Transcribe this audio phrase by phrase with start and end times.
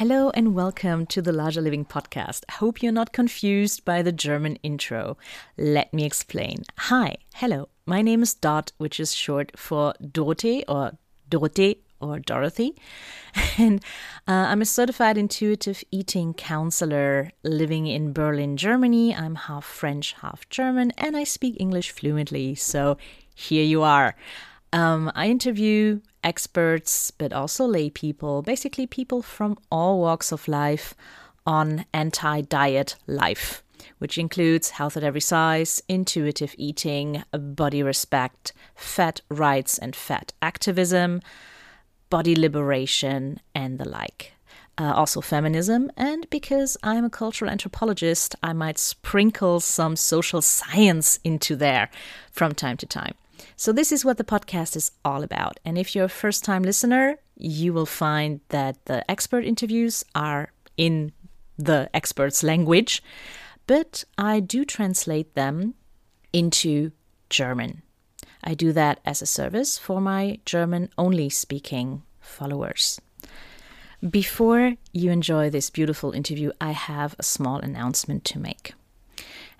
[0.00, 2.44] Hello and welcome to the Larger Living Podcast.
[2.48, 5.18] I hope you're not confused by the German intro.
[5.58, 6.64] Let me explain.
[6.78, 7.68] Hi, hello.
[7.84, 10.92] My name is Dot, which is short for Dorte or
[11.28, 12.76] Dorte or Dorothy.
[13.58, 13.84] And
[14.26, 19.14] uh, I'm a certified intuitive eating counselor living in Berlin, Germany.
[19.14, 22.54] I'm half French, half German, and I speak English fluently.
[22.54, 22.96] So
[23.34, 24.16] here you are.
[24.72, 30.94] Um, I interview experts, but also lay people, basically people from all walks of life
[31.46, 33.62] on anti diet life,
[33.98, 41.20] which includes health at every size, intuitive eating, body respect, fat rights and fat activism,
[42.08, 44.32] body liberation, and the like.
[44.78, 51.20] Uh, also, feminism, and because I'm a cultural anthropologist, I might sprinkle some social science
[51.22, 51.90] into there
[52.32, 53.14] from time to time.
[53.60, 55.60] So, this is what the podcast is all about.
[55.66, 60.50] And if you're a first time listener, you will find that the expert interviews are
[60.78, 61.12] in
[61.58, 63.02] the expert's language,
[63.66, 65.74] but I do translate them
[66.32, 66.92] into
[67.28, 67.82] German.
[68.42, 72.98] I do that as a service for my German only speaking followers.
[74.08, 78.72] Before you enjoy this beautiful interview, I have a small announcement to make.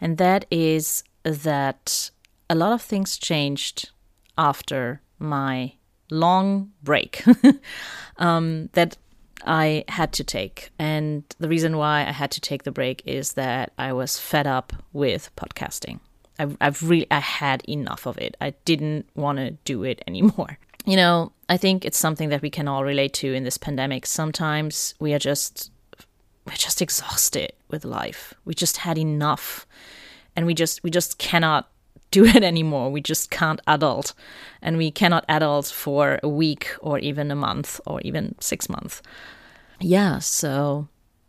[0.00, 2.10] And that is that
[2.50, 3.90] a lot of things changed
[4.36, 5.72] after my
[6.10, 7.22] long break
[8.18, 8.98] um, that
[9.46, 10.70] I had to take.
[10.78, 14.48] And the reason why I had to take the break is that I was fed
[14.48, 16.00] up with podcasting.
[16.40, 18.36] I've, I've really, I had enough of it.
[18.40, 20.58] I didn't want to do it anymore.
[20.84, 24.06] You know, I think it's something that we can all relate to in this pandemic.
[24.06, 25.70] Sometimes we are just,
[26.46, 28.34] we're just exhausted with life.
[28.44, 29.66] We just had enough,
[30.34, 31.69] and we just, we just cannot
[32.10, 32.90] do it anymore.
[32.90, 34.14] We just can't adult.
[34.62, 39.02] And we cannot adult for a week or even a month or even six months.
[39.80, 40.88] Yeah, so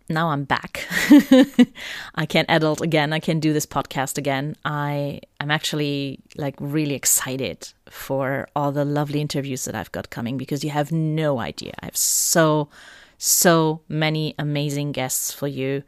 [0.10, 0.86] now I'm back.
[2.16, 3.14] I can adult again.
[3.14, 4.56] I can do this podcast again.
[4.66, 10.38] I I'm actually like really excited for all the lovely interviews that I've got coming
[10.38, 11.74] because you have no idea.
[11.82, 12.70] I have so
[13.18, 15.84] so many amazing guests for you.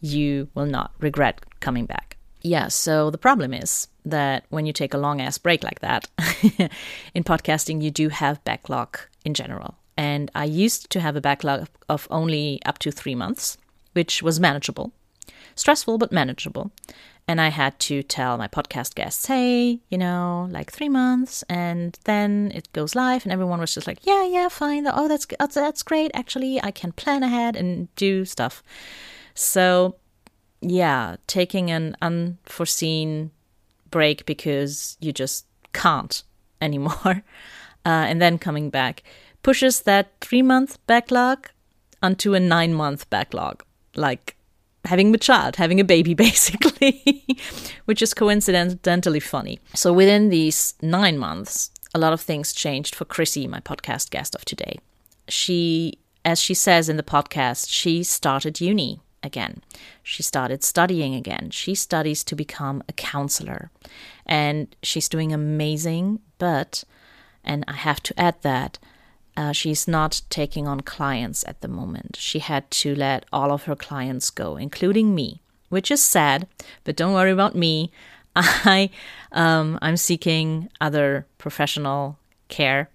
[0.00, 2.16] You will not regret coming back.
[2.42, 6.08] Yeah, so the problem is that when you take a long ass break like that,
[7.14, 9.76] in podcasting, you do have backlog in general.
[9.96, 13.58] And I used to have a backlog of only up to three months,
[13.92, 14.92] which was manageable.
[15.54, 16.72] Stressful, but manageable.
[17.28, 21.96] And I had to tell my podcast guests, hey, you know, like three months, and
[22.04, 24.88] then it goes live, and everyone was just like, yeah, yeah, fine.
[24.88, 26.10] Oh, that's that's great.
[26.14, 28.62] Actually, I can plan ahead and do stuff.
[29.34, 29.96] So
[30.62, 33.30] yeah, taking an unforeseen
[33.90, 36.22] break because you just can't
[36.60, 36.94] anymore,
[37.84, 39.02] uh, and then coming back
[39.42, 41.48] pushes that three month backlog
[42.02, 43.64] onto a nine month backlog,
[43.96, 44.36] like
[44.84, 47.24] having a child, having a baby, basically,
[47.84, 49.58] which is coincidentally funny.
[49.74, 54.34] So within these nine months, a lot of things changed for Chrissy, my podcast guest
[54.34, 54.78] of today.
[55.28, 59.62] She, as she says in the podcast, she started uni again.
[60.02, 61.50] She started studying again.
[61.50, 63.70] She studies to become a counselor.
[64.26, 66.84] And she's doing amazing, but,
[67.44, 68.78] and I have to add that,
[69.36, 72.16] uh, she's not taking on clients at the moment.
[72.18, 75.40] She had to let all of her clients go, including me,
[75.70, 76.46] which is sad,
[76.84, 77.90] but don't worry about me.
[78.36, 78.90] I,
[79.32, 82.18] um, I'm seeking other professional
[82.48, 82.90] care.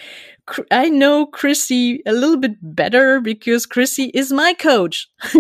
[0.72, 5.10] I know Chrissy a little bit better because Chrissy is my coach.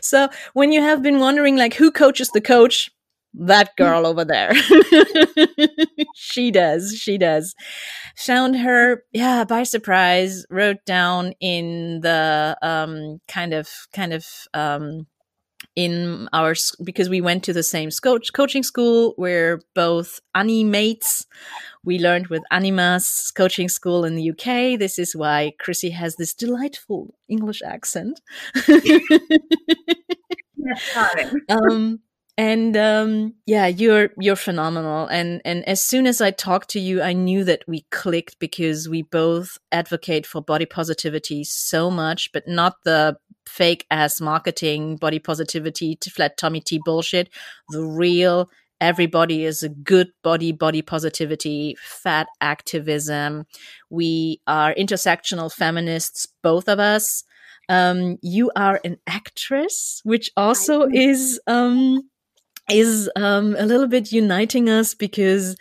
[0.00, 2.90] so when you have been wondering like who coaches the coach,
[3.34, 4.52] that girl over there.
[6.14, 6.96] she does.
[6.98, 7.54] She does.
[8.16, 15.06] Found her, yeah, by surprise, wrote down in the um, kind of, kind of, um,
[15.78, 21.24] in our because we went to the same coach, coaching school we're both animates
[21.84, 24.44] we learned with animas coaching school in the uk
[24.80, 28.20] this is why chrissy has this delightful english accent.
[31.48, 32.00] Um,
[32.36, 35.06] and um, yeah you're you're phenomenal.
[35.06, 38.88] And and as soon as i talked to you i knew that we clicked because
[38.88, 43.16] we both advocate for body positivity so much but not the
[43.48, 47.28] fake ass marketing body positivity flat tummy tea bullshit.
[47.70, 48.50] The real
[48.80, 53.46] everybody is a good body body positivity fat activism.
[53.90, 57.24] We are intersectional feminists both of us.
[57.68, 62.08] Um, you are an actress which also is um,
[62.70, 65.56] is um, a little bit uniting us because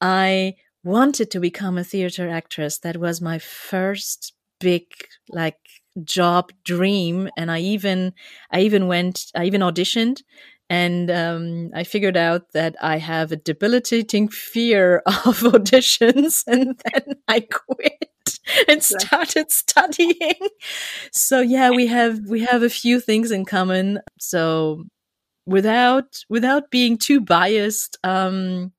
[0.00, 0.54] I
[0.84, 2.78] wanted to become a theater actress.
[2.78, 4.84] That was my first big
[5.28, 5.58] like
[6.04, 8.12] job dream, and I even
[8.50, 10.22] I even went I even auditioned.
[10.70, 17.16] And um, I figured out that I have a debilitating fear of auditions, and then
[17.28, 18.08] I quit
[18.68, 20.34] and started studying.
[21.12, 24.00] So yeah, we have we have a few things in common.
[24.18, 24.84] So
[25.46, 28.72] without without being too biased, um,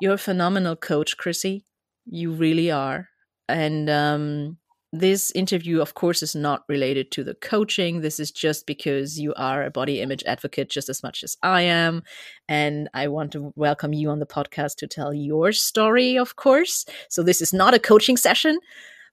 [0.00, 1.64] you're a phenomenal coach, Chrissy.
[2.06, 3.08] You really are.
[3.48, 4.58] And um,
[4.98, 8.00] this interview, of course, is not related to the coaching.
[8.00, 11.62] This is just because you are a body image advocate just as much as I
[11.62, 12.02] am.
[12.48, 16.86] And I want to welcome you on the podcast to tell your story, of course.
[17.08, 18.58] So this is not a coaching session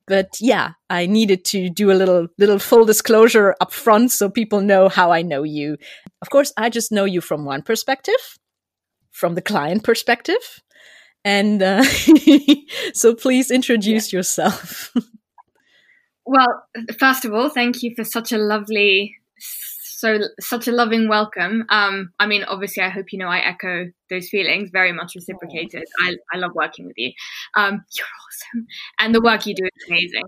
[0.07, 4.59] but yeah i needed to do a little little full disclosure up front so people
[4.59, 5.77] know how i know you
[6.23, 8.39] of course i just know you from one perspective
[9.11, 10.61] from the client perspective
[11.23, 11.83] and uh,
[12.93, 14.17] so please introduce yeah.
[14.17, 14.91] yourself
[16.25, 16.63] well
[16.99, 19.15] first of all thank you for such a lovely
[20.01, 21.63] so such a loving welcome.
[21.69, 25.83] Um, I mean, obviously, I hope you know I echo those feelings, very much reciprocated.
[26.03, 27.11] I, I love working with you.
[27.55, 28.65] Um, you're awesome,
[28.99, 30.23] and the work you do is amazing.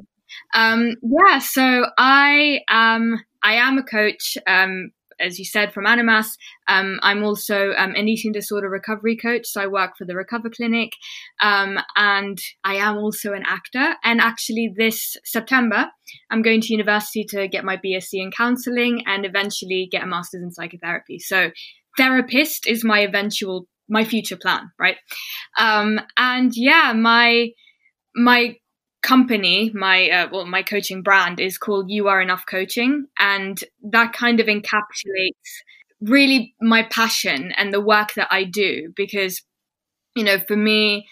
[0.54, 4.38] Um, yeah, so I am I am a coach.
[4.46, 6.38] Um, as you said, from Animas.
[6.68, 10.50] Um, I'm also um, an eating disorder recovery coach, so I work for the Recover
[10.50, 10.94] Clinic,
[11.42, 13.96] um, and I am also an actor.
[14.04, 15.88] And actually, this September,
[16.30, 20.44] I'm going to university to get my BSc in counselling and eventually get a master's
[20.44, 21.20] in psychotherapy.
[21.20, 21.52] So,
[21.98, 24.98] therapist is my eventual, my future plan, right?
[25.58, 27.50] Um, and yeah, my
[28.16, 28.56] my
[29.04, 34.14] company, my uh, well, my coaching brand is called You Are Enough Coaching, and that
[34.14, 35.62] kind of encapsulates
[36.02, 38.92] really my passion and the work that I do.
[38.96, 39.42] Because,
[40.16, 41.08] you know, for me,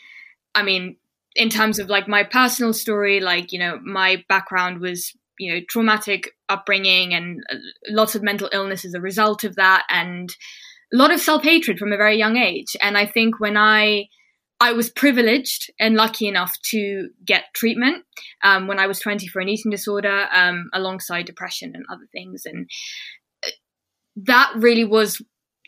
[0.56, 0.98] I mean,
[1.36, 5.60] in terms of like my personal story, like you know, my background was you know
[5.70, 7.44] traumatic upbringing and
[7.90, 10.36] lots of mental illness as a result of that, and
[10.94, 12.76] a lot of self hatred from a very young age.
[12.82, 14.08] And I think when I
[14.62, 18.06] I was privileged and lucky enough to get treatment
[18.44, 22.44] um, when I was 20 for an eating disorder, um, alongside depression and other things.
[22.46, 22.70] And
[23.44, 23.50] uh,
[24.18, 25.20] that really was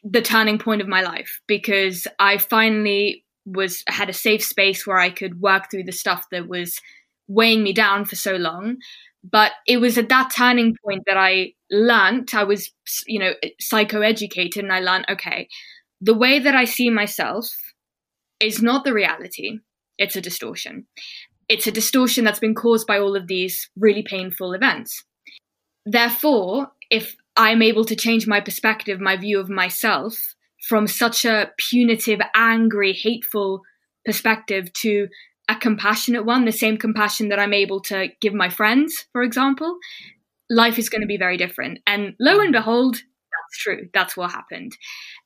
[0.03, 5.00] the turning point of my life because I finally was had a safe space where
[5.00, 6.79] I could work through the stuff that was
[7.27, 8.77] weighing me down for so long.
[9.23, 12.71] But it was at that turning point that I learned, I was,
[13.07, 15.47] you know, psychoeducated and I learned, okay,
[16.00, 17.50] the way that I see myself
[18.40, 19.60] is not the reality,
[19.98, 20.86] it's a distortion.
[21.50, 25.04] It's a distortion that's been caused by all of these really painful events.
[25.86, 30.36] Therefore, if I'm able to change my perspective, my view of myself
[30.68, 33.62] from such a punitive, angry, hateful
[34.06, 35.08] perspective to
[35.50, 39.78] a compassionate one, the same compassion that I'm able to give my friends, for example,
[40.50, 41.80] life is going to be very different.
[41.86, 43.90] And lo and behold, that's true.
[43.94, 44.78] That's what happened.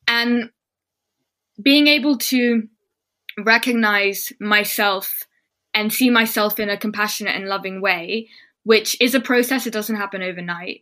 [0.08, 0.50] And
[1.62, 2.68] being able to
[3.38, 5.28] recognize myself
[5.74, 8.30] and see myself in a compassionate and loving way,
[8.64, 10.82] which is a process, it doesn't happen overnight,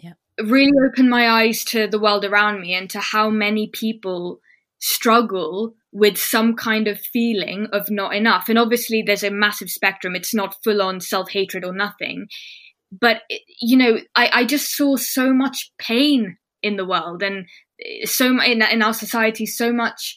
[0.00, 0.12] yeah.
[0.42, 4.40] really opened my eyes to the world around me and to how many people
[4.78, 8.48] struggle with some kind of feeling of not enough.
[8.48, 10.14] And obviously, there's a massive spectrum.
[10.14, 12.26] It's not full on self hatred or nothing.
[12.92, 13.22] But,
[13.60, 17.46] you know, I, I just saw so much pain in the world and
[17.84, 20.16] eh, so in, in our society, so much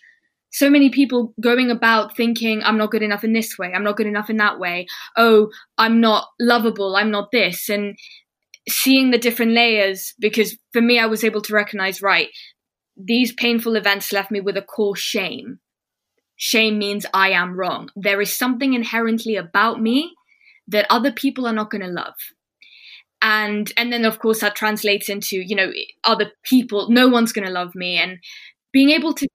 [0.58, 3.98] so many people going about thinking i'm not good enough in this way i'm not
[3.98, 4.88] good enough in that way.
[5.16, 7.70] Oh i'm not lovable i'm not this.
[7.70, 7.96] And
[8.68, 12.30] seeing the different layers because for me i was able to recognize right
[12.98, 15.60] these painful events left me with a core shame.
[16.36, 17.90] Shame means i am wrong.
[17.96, 20.16] There is something inherently about me
[20.68, 22.16] that other people are not going to love.
[23.22, 25.72] And and then of course that translates into you know
[26.04, 27.98] other people no one's going to love me.
[27.98, 28.18] And
[28.74, 29.28] being able to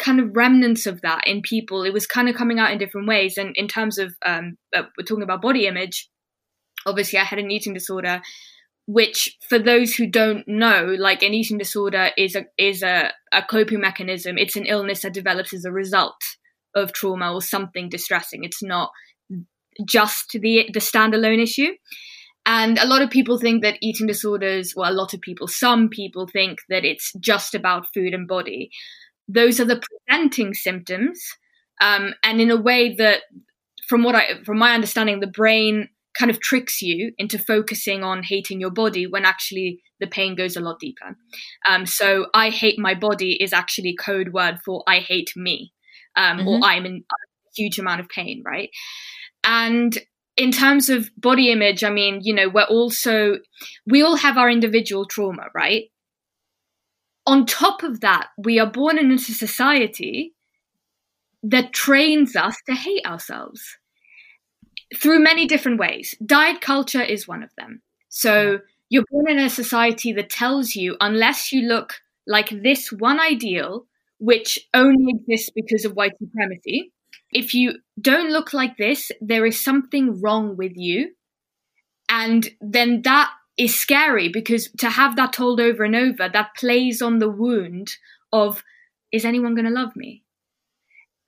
[0.00, 1.84] kind of remnants of that in people.
[1.84, 3.38] It was kind of coming out in different ways.
[3.38, 6.08] And in terms of um, uh, we're talking about body image
[6.86, 8.22] obviously i had an eating disorder
[8.92, 13.40] which for those who don't know like an eating disorder is a is a, a
[13.40, 14.36] coping mechanism.
[14.36, 16.16] It's an illness that develops as a result
[16.74, 18.42] of trauma or something distressing.
[18.42, 18.90] It's not
[19.86, 21.72] just the the standalone issue.
[22.46, 25.88] And a lot of people think that eating disorders, well, a lot of people, some
[25.88, 28.70] people think that it's just about food and body.
[29.32, 31.22] Those are the presenting symptoms.
[31.80, 33.22] Um, and in a way that,
[33.88, 38.22] from what I, from my understanding, the brain kind of tricks you into focusing on
[38.22, 41.16] hating your body when actually the pain goes a lot deeper.
[41.68, 45.72] Um, so I hate my body is actually code word for I hate me,
[46.16, 46.48] um, mm-hmm.
[46.48, 48.70] or I'm in a huge amount of pain, right?
[49.44, 49.96] And
[50.36, 53.38] in terms of body image, I mean, you know, we're also,
[53.86, 55.84] we all have our individual trauma, right?
[57.26, 60.34] On top of that, we are born into a society
[61.42, 63.76] that trains us to hate ourselves
[64.96, 66.14] through many different ways.
[66.24, 67.82] Diet culture is one of them.
[68.08, 71.94] So you're born in a society that tells you, unless you look
[72.26, 73.86] like this one ideal,
[74.18, 76.92] which only exists because of white supremacy,
[77.32, 81.14] if you don't look like this, there is something wrong with you.
[82.08, 87.02] And then that is scary because to have that told over and over, that plays
[87.02, 87.92] on the wound
[88.32, 88.62] of,
[89.12, 90.22] is anyone going to love me?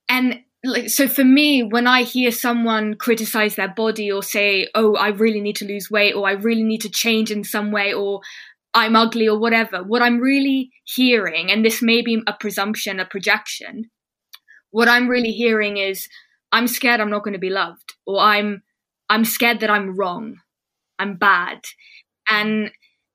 [0.09, 4.95] And like, so for me, when I hear someone criticize their body or say, oh,
[4.95, 7.93] I really need to lose weight or I really need to change in some way
[7.93, 8.21] or
[8.73, 13.05] I'm ugly or whatever, what I'm really hearing, and this may be a presumption, a
[13.05, 13.91] projection,
[14.71, 16.07] what I'm really hearing is
[16.51, 18.63] I'm scared I'm not going to be loved or I'm
[19.09, 20.37] I'm scared that I'm wrong.
[20.97, 21.59] I'm bad.
[22.29, 22.71] And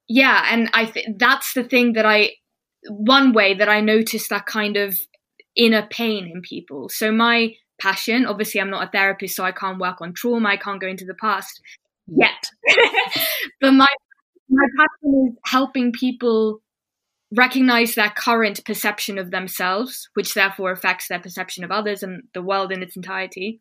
[0.08, 2.32] yeah, and I think that's the thing that I
[2.88, 4.98] one way that I notice that kind of
[5.56, 6.88] inner pain in people.
[6.88, 10.56] So my passion, obviously I'm not a therapist so I can't work on trauma, I
[10.56, 11.60] can't go into the past
[12.06, 12.44] yet.
[13.60, 13.88] but my
[14.48, 16.60] my passion is helping people
[17.34, 22.42] recognize their current perception of themselves, which therefore affects their perception of others and the
[22.42, 23.60] world in its entirety,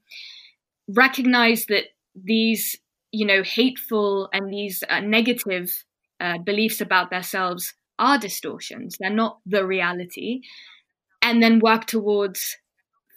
[0.87, 1.85] recognize that
[2.15, 2.77] these,
[3.11, 5.83] you know, hateful and these uh, negative
[6.19, 10.41] uh, beliefs about themselves are distortions, they're not the reality,
[11.21, 12.57] and then work towards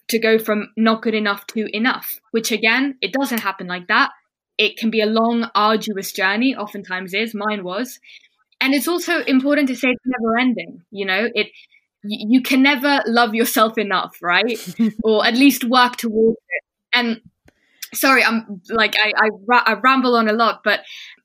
[0.09, 4.11] to go from not good enough to enough, which again, it doesn't happen like that.
[4.59, 7.99] It can be a long, arduous journey, oftentimes is, mine was,
[8.61, 11.29] and it's also important to say it's never ending you know?
[11.35, 11.49] It
[12.03, 14.59] you can never love yourself enough right?
[15.05, 16.65] Or at least work towards it.
[16.93, 17.21] And
[17.95, 20.81] sorry i'm like I, I, I ramble on a lot but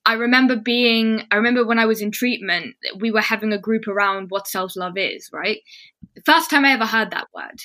[0.06, 3.88] i remember being i remember when i was in treatment we were having a group
[3.88, 5.60] around what self-love is right
[6.26, 7.60] first time i ever heard that word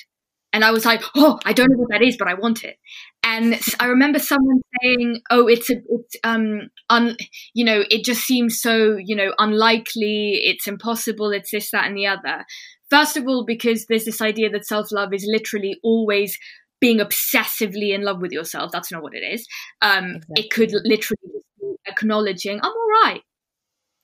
[0.53, 2.77] and I was like, oh, I don't know what that is, but I want it.
[3.23, 7.15] And I remember someone saying, oh, it's a, it's, um, un,
[7.53, 10.41] you know, it just seems so, you know, unlikely.
[10.43, 11.31] It's impossible.
[11.31, 12.45] It's this, that, and the other.
[12.89, 16.37] First of all, because there's this idea that self love is literally always
[16.81, 18.71] being obsessively in love with yourself.
[18.71, 19.47] That's not what it is.
[19.81, 20.33] Um, exactly.
[20.35, 23.21] It could literally be acknowledging, I'm all right.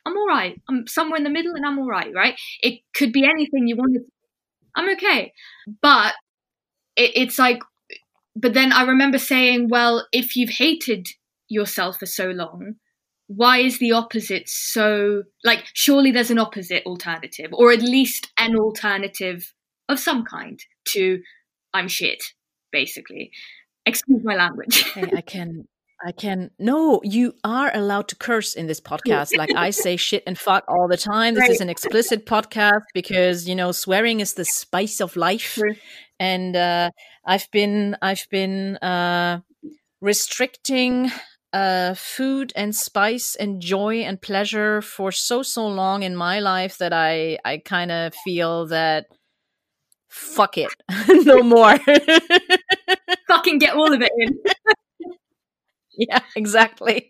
[0.05, 0.61] I'm all right.
[0.69, 2.39] I'm somewhere in the middle and I'm all right, right?
[2.61, 4.03] It could be anything you wanted.
[4.75, 5.33] I'm okay.
[5.81, 6.13] But
[6.95, 7.59] it, it's like,
[8.35, 11.07] but then I remember saying, well, if you've hated
[11.49, 12.75] yourself for so long,
[13.27, 18.55] why is the opposite so like surely there's an opposite alternative or at least an
[18.55, 19.53] alternative
[19.89, 21.21] of some kind to
[21.73, 22.23] i'm shit
[22.71, 23.31] basically
[23.85, 25.67] excuse my language hey, i can
[26.05, 26.51] I can.
[26.59, 29.35] No, you are allowed to curse in this podcast.
[29.35, 31.33] Like I say shit and fuck all the time.
[31.33, 31.49] This Right.
[31.49, 35.55] is an explicit podcast because, you know, swearing is the spice of life.
[35.55, 35.73] True.
[36.19, 36.91] And uh,
[37.25, 39.39] I've been, I've been uh,
[39.99, 41.11] restricting
[41.51, 46.77] uh, food and spice and joy and pleasure for so, so long in my life
[46.77, 49.07] that I, I kind of feel that
[50.09, 50.71] fuck it,
[51.25, 51.77] no more.
[53.27, 54.39] Fucking get all of it in.
[55.97, 57.09] yeah exactly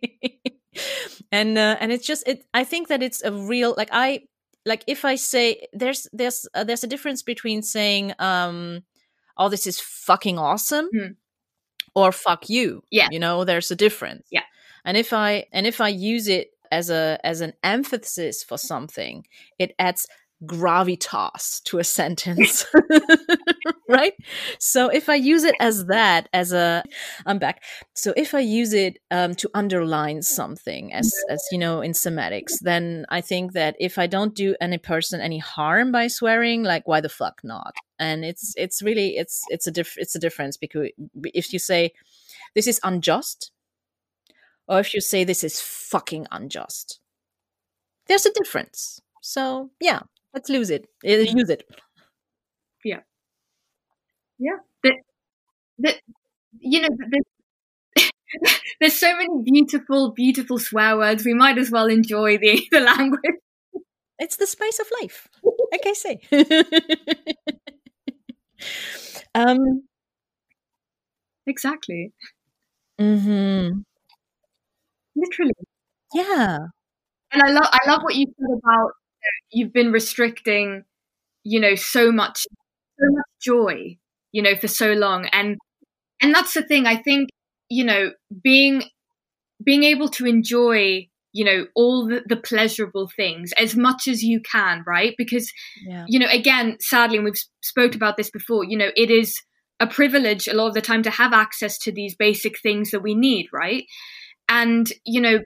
[1.32, 4.22] and uh, and it's just it i think that it's a real like i
[4.66, 8.84] like if i say there's there's uh, there's a difference between saying um
[9.38, 11.12] oh this is fucking awesome Hmm.
[11.96, 13.10] or fuck you Yeah.
[13.12, 14.44] you know there's a difference Yeah.
[14.86, 19.26] and if i and if i use it as a as an emphasis for something
[19.60, 20.08] it adds
[20.46, 22.66] gravitas to a sentence.
[23.90, 24.14] Right?
[24.60, 26.84] So if i use it as that as a
[27.26, 27.64] i'm back.
[27.94, 32.60] So if i use it um, to underline something as as you know in semantics
[32.60, 36.88] then i think that if i don't do any person any harm by swearing like
[36.88, 37.76] why the fuck not?
[38.00, 40.90] And it's it's really it's it's a diff- it's a difference because
[41.34, 41.94] if you say
[42.56, 43.52] this is unjust
[44.68, 47.00] or if you say this is fucking unjust.
[48.08, 49.02] There's a difference.
[49.22, 50.02] So yeah
[50.34, 50.88] let's lose it.
[51.06, 51.64] Uh, use it.
[52.84, 53.02] Yeah.
[54.40, 54.58] Yeah.
[55.80, 55.96] That
[56.60, 57.26] you know there's,
[58.80, 61.26] there's so many beautiful beautiful swear words.
[61.26, 63.36] We might as well enjoy the the language.
[64.20, 65.28] It's the spice of life.
[65.72, 66.20] Like i say.
[69.36, 69.84] Um
[71.48, 72.14] exactly.
[73.00, 73.82] Mm-hmm.
[75.16, 75.54] Literally.
[76.14, 76.60] Yeah.
[77.34, 78.92] And i love i love what you said about
[79.52, 80.84] you've been restricting
[81.44, 82.46] you know so much
[83.00, 83.98] so much joy
[84.32, 85.26] you know for so long.
[85.32, 85.58] And
[86.22, 87.30] and that's the thing i think
[87.70, 88.12] you know
[88.44, 88.84] being
[89.64, 94.42] being able to enjoy you know all the, the pleasurable things as much as you
[94.42, 95.14] can right?
[95.18, 95.52] Because
[95.86, 96.06] yeah.
[96.08, 99.36] you know again sadly and we've spoke about this before you know it is
[99.80, 103.02] a privilege a lot of the time to have access to these basic things that
[103.02, 103.86] we need right?
[104.50, 105.40] And you know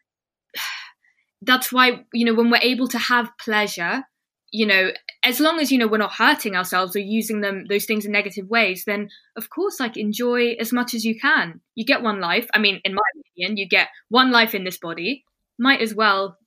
[1.42, 4.04] that's why you know when we're able to have pleasure
[4.52, 4.92] you know
[5.24, 8.12] as long as you know we're not hurting ourselves or using them those things in
[8.12, 12.20] negative ways then of course like enjoy as much as you can you get one
[12.20, 15.24] life i mean in my opinion you get one life in this body
[15.58, 16.38] might as well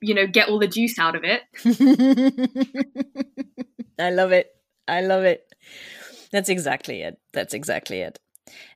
[0.00, 1.42] you know get all the juice out of it
[4.00, 4.50] I love it.
[4.88, 5.46] I love it.
[6.32, 7.18] That's exactly it.
[7.32, 8.18] That's exactly it.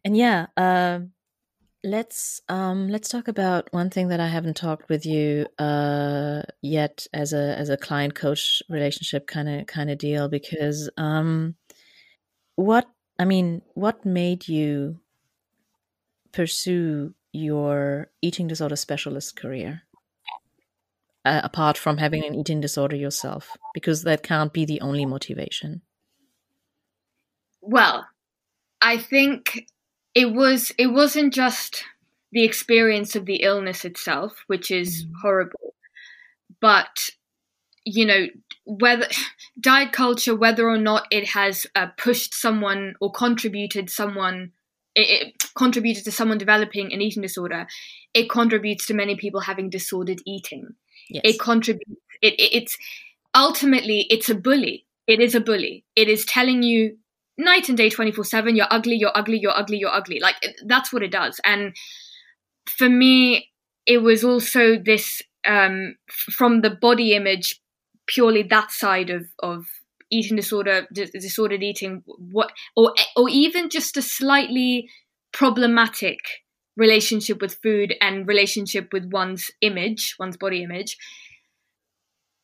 [0.04, 1.12] And yeah, um
[1.84, 7.06] let's um let's talk about one thing that I haven't talked with you uh yet
[7.12, 11.54] as a as a client coach relationship kind of kind of deal because um
[12.56, 14.98] what I mean, what made you
[16.32, 19.82] pursue your eating disorder specialist career?
[21.24, 25.82] Uh, apart from having an eating disorder yourself, because that can't be the only motivation.
[27.62, 28.06] well
[28.82, 29.66] i think
[30.14, 31.84] it was it wasn't just
[32.32, 35.12] the experience of the illness itself which is Mhm.
[35.22, 35.74] horrible
[36.60, 37.10] but
[37.84, 38.26] you know
[38.66, 39.06] whether
[39.60, 44.52] diet culture whether or not it has uh, pushed someone or contributed someone
[44.94, 47.66] it, it contributed to someone developing an eating disorder
[48.14, 50.68] it contributes to many people having disordered eating
[51.10, 51.22] Yes.
[51.24, 52.78] it contributes it, it it's
[53.34, 56.96] ultimately it's a bully it is a bully it is telling you
[57.36, 60.20] night and day 24 7 you're ugly you're ugly you're ugly you're ugly.
[60.20, 61.40] Like that's what it does.
[61.44, 61.74] And
[62.68, 63.50] for me
[63.86, 67.60] it was also this um from the body image
[68.06, 69.66] purely that side of of
[70.10, 74.88] eating disorder dis- disordered eating what or or even just a slightly
[75.32, 76.18] problematic
[76.76, 80.96] relationship with food and relationship with one's image one's body image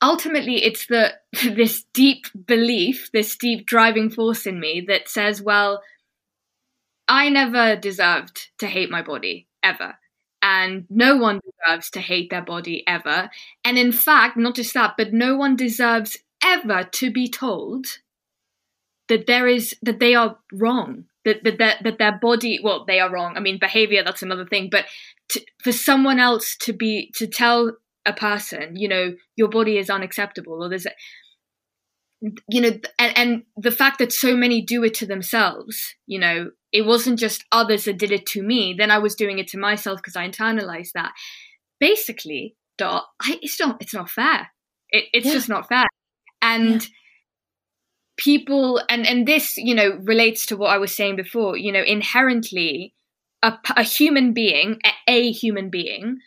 [0.03, 1.13] ultimately it's the
[1.55, 5.83] this deep belief this deep driving force in me that says well
[7.09, 9.95] i never deserved to hate my body ever.
[10.43, 13.31] And no one deserves to hate their body ever.
[13.65, 17.87] And in fact not just that but no one deserves ever to be told
[19.09, 23.01] that there is that they are wrong that that that, that their body well they
[23.01, 23.37] are wrong.
[23.37, 24.87] I mean behavior that's another thing but
[25.31, 29.91] to, for someone else to be to tell a person you know your body is
[29.91, 30.91] unacceptable or there's a,
[32.49, 36.51] you know and, and the fact that so many do it to themselves you know
[36.73, 39.59] it wasn't just others that did it to me then i was doing it to
[39.59, 41.13] myself because i internalized that.
[41.79, 44.49] Basically Dot, I, it's not it's not fair.
[44.91, 45.33] It, it's Yeah.
[45.33, 45.87] just not fair.
[46.43, 46.87] And
[48.17, 51.83] people and and this you know relates to what i was saying before you know
[51.83, 52.95] inherently
[53.43, 56.19] a, a human being, a, a human being,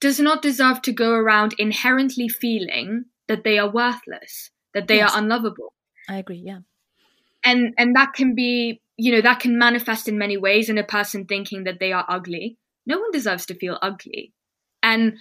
[0.00, 5.12] does not deserve to go around inherently feeling that they are worthless, that they yes.
[5.12, 5.72] are unlovable.
[6.08, 6.60] I agree, yeah.
[7.44, 10.84] And and that can be, you know, that can manifest in many ways in a
[10.84, 12.56] person thinking that they are ugly.
[12.86, 14.32] No one deserves to feel ugly.
[14.82, 15.14] And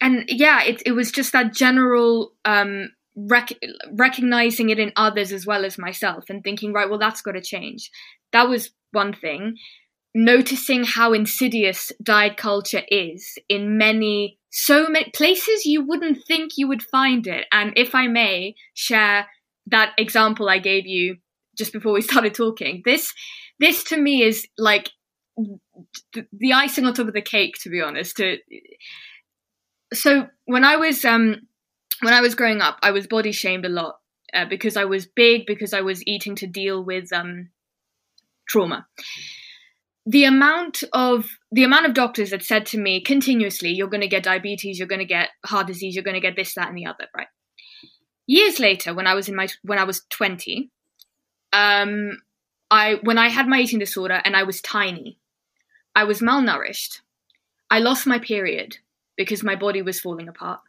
[0.00, 3.58] and yeah, it it was just that general um rec-
[3.92, 7.42] recognizing it in others as well as myself and thinking, right, well that's got to
[7.42, 7.90] change.
[8.32, 9.56] That was one thing
[10.14, 16.68] noticing how insidious diet culture is in many so many places you wouldn't think you
[16.68, 17.46] would find it.
[17.50, 19.26] And if i may share
[19.66, 21.16] that example i gave you
[21.56, 23.12] just before we started talking this
[23.58, 24.90] this to me is like
[26.32, 28.20] the icing on top of the cake to be honest.
[29.94, 31.36] So when i was um
[32.00, 33.96] when i was growing up i was body shamed a lot
[34.34, 37.48] uh, because i was big because i was eating to deal with um
[38.48, 38.86] trauma
[40.04, 44.08] the amount of the amount of doctors that said to me continuously you're going to
[44.08, 46.76] get diabetes you're going to get heart disease you're going to get this that and
[46.76, 47.28] the other right?
[48.26, 50.70] Years later when i was in my when i was 20
[51.52, 52.18] um
[52.70, 55.18] i when i had my eating disorder and i was tiny
[55.94, 57.00] i was malnourished.
[57.72, 58.76] I lost my period
[59.16, 60.60] because my body was falling apart.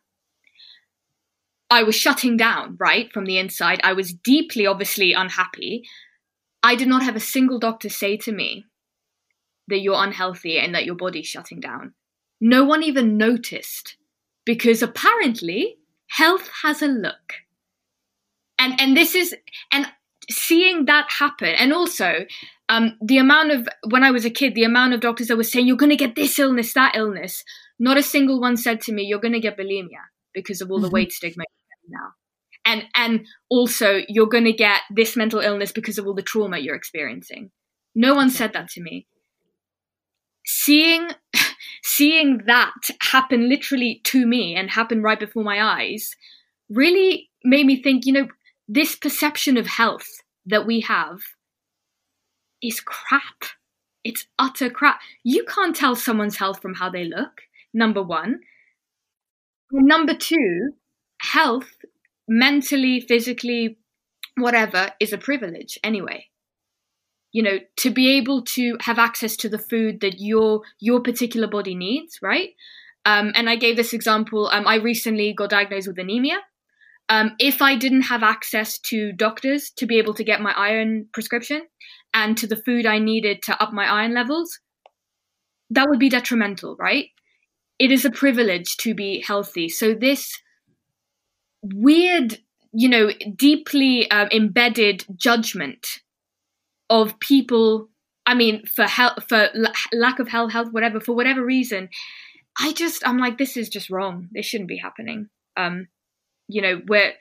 [1.69, 3.81] I was shutting down right from the inside.
[3.83, 5.83] I was deeply obviously unhappy.
[6.63, 8.65] I did not have a single doctor say to me
[9.67, 11.93] that you're unhealthy and that your body's shutting down.
[12.41, 13.97] No one even noticed
[14.45, 17.33] because apparently health has a look.
[18.59, 19.35] And and this is
[19.71, 19.87] and
[20.29, 22.25] seeing that happen and also
[22.69, 25.43] um, the amount of when I was a kid, the amount of doctors that were
[25.43, 27.43] saying you're going to get this illness, that illness.
[27.79, 30.79] Not a single one said to me you're going to get bulimia because of all
[30.79, 30.95] the mm-hmm.
[30.95, 31.43] weight stigma
[31.87, 32.11] now.
[32.65, 36.59] And and also you're going to get this mental illness because of all the trauma
[36.59, 37.51] you're experiencing.
[37.95, 39.07] No one said that to me
[40.45, 41.09] seeing
[41.83, 46.15] seeing that happen literally to me and happen right before my eyes
[46.69, 48.27] really made me think you know
[48.67, 50.07] this perception of health
[50.45, 51.19] that we have
[52.61, 53.43] is crap.
[54.03, 54.99] It's utter crap.
[55.23, 57.41] You can't tell someone's health from how they look
[57.73, 58.39] number 1
[59.71, 60.73] number 2
[61.19, 61.77] health
[62.27, 63.79] mentally physically
[64.37, 66.27] whatever is a privilege anyway
[67.33, 71.47] you know to be able to have access to the food that your your particular
[71.47, 72.51] body needs right?
[73.05, 76.39] Um, and i gave this example um, i recently got diagnosed with anemia.
[77.09, 81.07] Um, if i didn't have access to doctors to be able to get my iron
[81.11, 81.63] prescription
[82.13, 84.59] and to the food i needed to up my iron levels
[85.73, 87.07] that would be detrimental right?
[87.79, 89.67] It is a privilege to be healthy.
[89.67, 90.31] So this
[91.61, 92.39] weird
[92.73, 95.87] you know deeply uh, embedded judgment
[96.89, 97.89] of people
[98.25, 99.49] i mean for health for
[99.93, 101.89] lack of health health whatever for whatever reason
[102.59, 104.29] i just i'm like this is just wrong.
[104.31, 105.29] This shouldn't be happening.
[105.57, 105.87] Um
[106.47, 107.13] you know we're,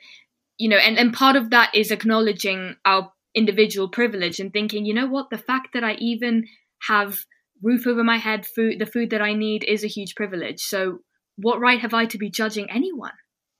[0.57, 4.93] you know and and part of that is acknowledging our individual privilege and thinking you
[4.93, 5.29] know what?
[5.29, 6.45] The fact that i even
[6.87, 7.25] have
[7.61, 10.61] roof over my head food the food that i need is a huge privilege.
[10.61, 10.99] So
[11.37, 13.13] what right have i to be judging anyone?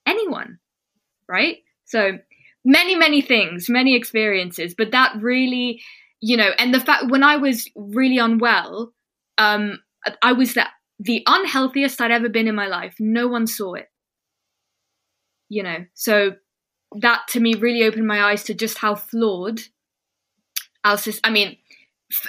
[0.06, 0.60] Anyone
[1.28, 1.58] right?
[1.86, 2.20] So
[2.66, 5.82] many many things many experiences but that really
[6.26, 8.94] you know, and the fact when I was really unwell,
[9.38, 9.80] um,
[10.22, 10.66] I was the
[10.98, 12.96] the unhealthiest I'd ever been in my life.
[12.98, 13.90] No one saw it.
[15.50, 16.36] You know, so
[17.02, 19.60] that to me really opened my eyes to just how flawed
[20.86, 21.20] our system.
[21.26, 21.58] I mean,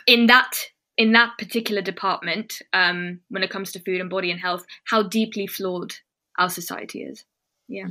[0.08, 0.58] in that
[0.98, 5.04] in that particular department, um, when it comes to food and body and health, how
[5.04, 5.94] deeply flawed
[6.36, 7.24] our society is.
[7.68, 7.86] Yeah.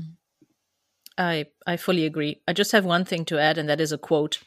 [1.18, 2.42] I I fully agree.
[2.48, 4.40] I just have one thing to add, and that is a quote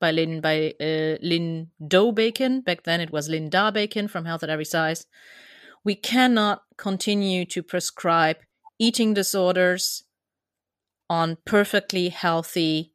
[0.00, 2.60] by Lynn by uh, Lynn Doe Bacon.
[2.60, 5.06] Back then it was Linda Bacon from Health at Every Size.
[5.84, 8.38] We cannot continue to prescribe
[8.78, 10.04] eating disorders
[11.10, 12.92] on perfectly healthy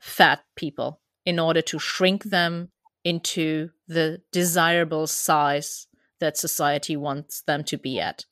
[0.00, 2.70] fat people in order to shrink them
[3.04, 5.86] into the desirable size
[6.20, 8.24] that society wants them to be at.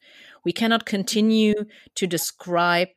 [0.45, 2.89] We cannot continue to describe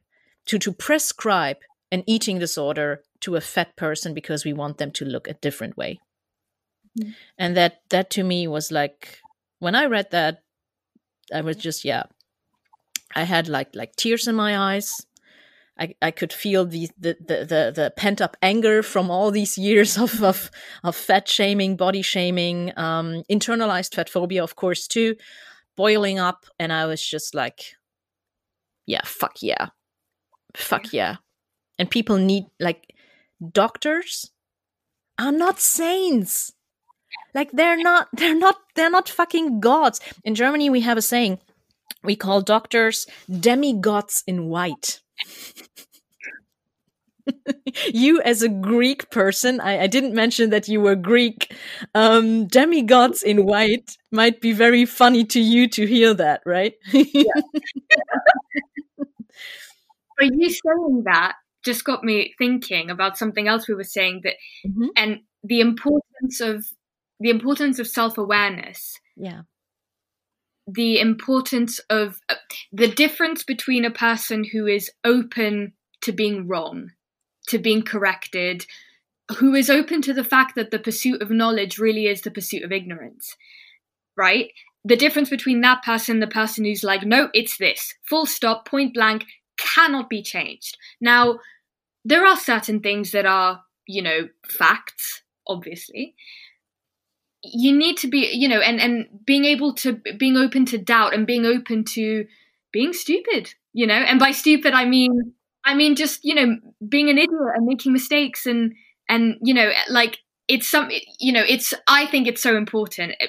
[0.46, 1.58] to to prescribe
[1.92, 5.78] an eating disorder to a fat person because we want them to look a different
[5.78, 6.00] way.
[7.00, 7.14] Mm.
[7.38, 9.20] And that that to me was like
[9.60, 10.44] when I read that
[11.34, 12.04] I was just yeah
[13.16, 15.06] I had like like tears in my eyes.
[15.76, 19.58] I, I could feel the, the, the, the, the pent up anger from all these
[19.58, 20.52] years of, of,
[20.84, 25.16] of fat shaming, body shaming, um, internalized fat phobia, of course, too,
[25.76, 26.46] boiling up.
[26.60, 27.74] And I was just like,
[28.86, 29.70] yeah, fuck yeah.
[30.56, 31.18] Fuck yeah.
[31.80, 32.94] And people need, like,
[33.52, 34.32] doctors?
[35.20, 36.54] Are not saints.
[37.36, 40.00] like they're not they're not they're not fucking gods.
[40.24, 41.40] In germany we have a saying
[42.04, 45.02] we call doctors demigods in white.
[47.94, 51.56] You as a greek person I, I, didn't mention that you were greek.
[51.96, 56.74] Um, demigods in white might be very funny to you to hear that right?
[56.94, 57.32] Yeah.
[60.24, 61.34] But you saying that
[61.66, 64.88] just got me thinking about something else we were saying that mm-hmm.
[64.96, 66.66] and the importance of
[67.20, 69.00] the importance of self-awareness.
[69.16, 69.42] Yeah.
[70.68, 72.36] The importance of uh,
[72.72, 76.92] the difference between a person who is open to being wrong
[77.48, 78.66] to being corrected
[79.38, 82.64] who is open to the fact that the pursuit of knowledge really is the pursuit
[82.64, 83.36] of ignorance
[84.16, 84.52] right?
[84.86, 87.94] The difference between that person the person who's like no it's this.
[88.10, 89.26] Full stop point blank
[89.58, 90.78] cannot be changed.
[91.02, 91.40] Now
[92.06, 96.16] there are certain things that are you know facts obviously.
[97.44, 101.14] You need to be you know and and being able to being open to doubt
[101.14, 102.26] and being open to
[102.72, 103.96] being stupid you know?
[103.96, 105.34] And by stupid i mean
[105.66, 108.74] i mean just you know being an idiot and making mistakes and
[109.10, 110.90] and you know like it's some
[111.20, 113.28] you know it's i think it's so important eh,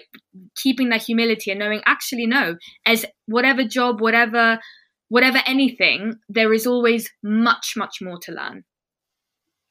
[0.56, 2.56] keeping that humility and knowing actually no
[2.86, 4.58] as whatever job whatever
[5.14, 8.64] whatever anything there is always much much more to learn.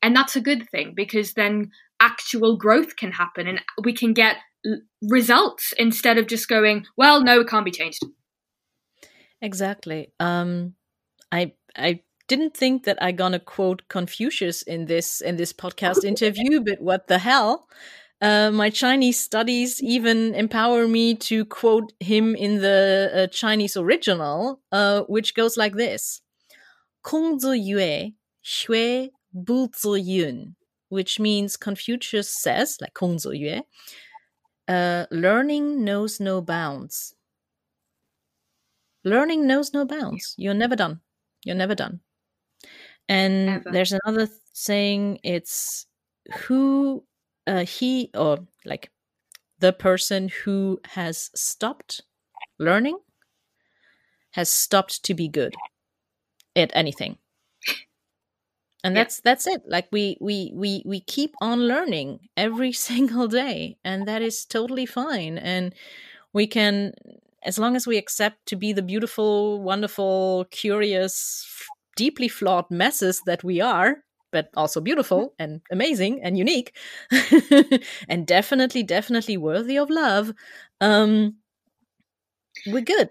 [0.01, 4.38] And that's a good thing because then actual growth can happen and we can get
[5.01, 8.03] results instead of just going well no it can't be changed.
[9.41, 10.13] Exactly.
[10.21, 10.75] Um
[11.34, 16.62] i i didn't think that i gonna quote confucius in this in this podcast interview
[16.62, 17.67] but what the hell
[18.23, 24.62] uh, my Chinese studies even empower me to quote him in the uh, Chinese original,
[24.71, 26.21] uh, which goes like this:
[27.03, 30.55] "Kong zi yue, xue bu zi yun."
[30.93, 33.63] which means Confucius says, like Kong Yue,
[34.67, 37.15] uh, learning knows no bounds.
[39.03, 40.36] Learning knows no bounds.
[40.38, 41.01] You're never done.
[41.43, 41.99] You're never done.
[43.09, 43.71] And Ever.
[43.71, 45.88] there's another saying it's
[46.45, 47.03] who
[47.47, 48.89] uh, he or like
[49.60, 52.01] the person who has stopped
[52.60, 52.97] learning
[54.32, 55.53] has stopped to be good
[56.56, 57.17] at anything.
[58.84, 59.32] And that's yeah.
[59.32, 59.62] that's it.
[59.65, 64.86] Like we we we we keep on learning every single day and that is totally
[64.86, 65.38] fine.
[65.38, 65.73] And
[66.34, 66.93] we can
[67.43, 71.47] as long as we accept to be the beautiful wonderful curious
[71.95, 74.02] deeply flawed messes that we are
[74.33, 75.43] but also beautiful mm-hmm.
[75.43, 76.75] and amazing and unique
[78.09, 80.33] and definitely definitely worthy of love
[80.81, 81.35] um
[82.67, 83.09] we're good.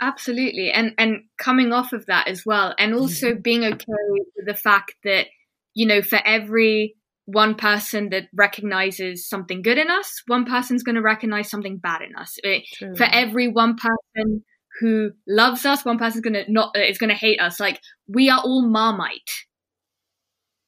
[0.00, 3.40] Absolutely and and coming off of that as well and also mm-hmm.
[3.40, 5.26] being okay with the fact that
[5.74, 10.96] you know for every one person that recognizes something good in us one person's going
[10.96, 12.36] to recognize something bad in us.
[12.42, 12.64] It,
[12.96, 14.42] for every one person
[14.80, 17.60] who loves us one person's going to not uh, is going to hate us.
[17.60, 19.30] Like we are all marmite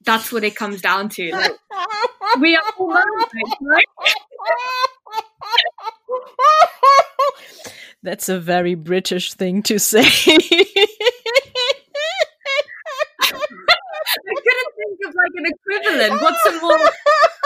[0.05, 1.53] that's what it comes down to like,
[2.41, 3.29] we are all marmite
[3.61, 3.85] right?
[8.03, 10.01] That's a very British thing to say.
[10.03, 10.05] I
[14.45, 16.21] couldn't think of like an equivalent.
[16.23, 16.79] What's a more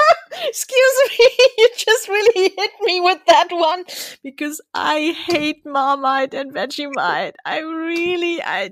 [0.49, 3.85] Excuse me, you just really hit me with that one
[4.23, 7.33] because I hate Marmite and Vegemite.
[7.45, 8.71] I really, I,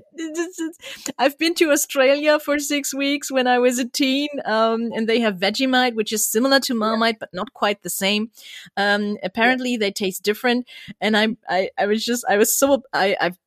[1.17, 5.19] I've been to Australia for six weeks when I was a teen, um, and they
[5.19, 8.31] have Vegemite, which is similar to Marmite but not quite the same.
[8.77, 10.67] Um, apparently, they taste different,
[11.01, 13.37] and I, I, I was just, I was so, I, I've,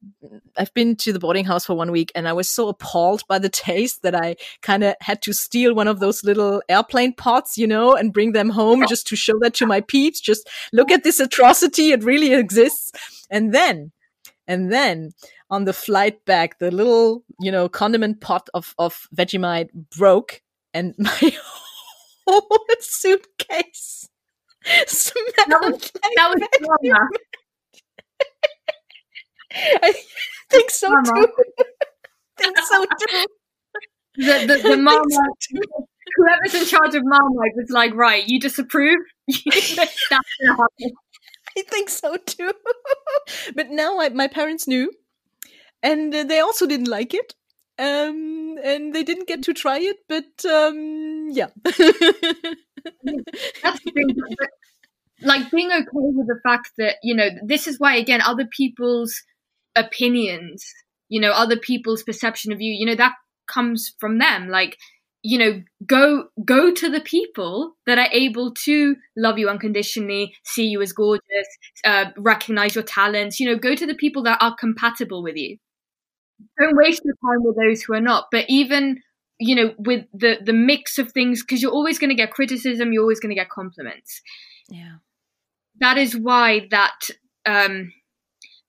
[0.56, 3.38] I've been to the boarding house for one week, and I was so appalled by
[3.38, 7.56] the taste that I kind of had to steal one of those little airplane pots,
[7.56, 10.20] you know, and bring them home just to show that to my peeps.
[10.20, 11.92] Just look at this atrocity.
[11.92, 12.92] It really exists.
[13.30, 13.92] And then,
[14.46, 15.12] and then
[15.48, 20.42] on the flight back, the little, you know, condiment pot of, of Vegemite broke
[20.74, 21.32] and my
[22.26, 24.08] whole suitcase
[24.86, 27.08] smelled that was, like that was
[29.82, 29.94] I
[30.48, 30.94] think so too.
[32.38, 33.26] I think so too.
[34.16, 35.02] The the, the mama
[36.16, 38.98] whoever's in charge of Marmite was like, right, you disapprove?
[39.28, 39.76] That's
[40.10, 40.92] gonna happen.
[41.58, 42.52] I think so too.
[43.54, 44.92] but now I, my parents knew,
[45.82, 47.34] and they also didn't like it.
[47.78, 51.46] Um, and they didn't get to try it, but um, yeah.
[51.64, 52.56] That's the
[53.94, 54.08] thing.
[55.22, 59.22] Like being okay with the fact that you know this is why again other people's
[59.76, 60.64] opinions,
[61.08, 63.12] you know, other people's perception of you, you know, that
[63.46, 64.48] comes from them.
[64.48, 64.78] Like
[65.22, 70.66] you know go go to the people that are able to love you unconditionally see
[70.66, 71.46] you as gorgeous
[71.84, 75.58] uh, recognize your talents you know go to the people that are compatible with you.
[76.58, 79.00] Don't waste your time with those who are not but even
[79.38, 82.92] you know with the the mix of things because you're always going to get criticism
[82.92, 84.22] you're always going to get compliments.
[84.68, 84.96] Yeah.
[85.80, 87.08] That is why that
[87.46, 87.92] um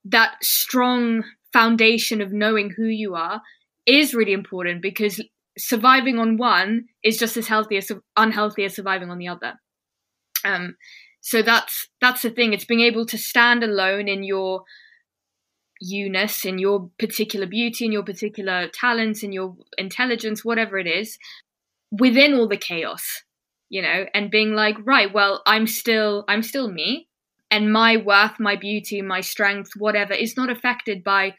[0.06, 3.42] that strong foundation of knowing who you are
[3.86, 5.22] is really important because
[5.62, 9.54] surviving on one is just as healthy as unhealthy as surviving on the other.
[10.44, 10.76] Um,
[11.22, 12.54] so that's that's the thing.
[12.54, 14.64] It's being able to stand alone in your
[15.80, 21.18] you-ness, in your particular beauty, in your particular talents, in your intelligence, whatever it is,
[21.92, 23.24] within all the chaos,
[23.70, 27.08] you know, and being like, right, well, I'm still I'm still me,
[27.50, 31.36] and my worth, my beauty, my strength, whatever, is not affected by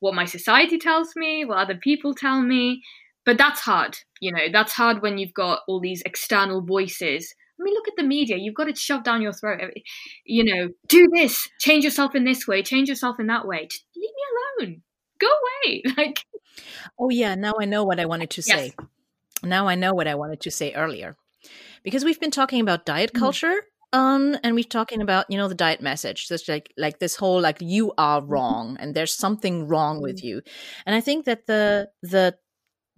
[0.00, 2.82] what my society tells me, what other people tell me,
[3.24, 7.64] but that's hard you know that's hard when you've got all these external voices I
[7.64, 8.36] mean, look at the media.
[8.36, 9.60] You've got it shoved down your throat.
[10.24, 13.66] You know, do this, change yourself in this way, change yourself in that way.
[13.66, 14.82] Just leave me alone.
[15.18, 15.82] Go away.
[15.96, 16.24] Like,
[16.98, 18.72] oh yeah, now I know what I wanted to say.
[18.78, 18.88] Yes.
[19.42, 21.16] Now I know what I wanted to say earlier,
[21.82, 23.20] because we've been talking about diet mm-hmm.
[23.20, 27.16] culture, um, and we're talking about you know the diet message, just like like this
[27.16, 28.30] whole like you are mm-hmm.
[28.30, 30.26] wrong and there's something wrong with mm-hmm.
[30.28, 30.42] you,
[30.86, 32.36] and I think that the the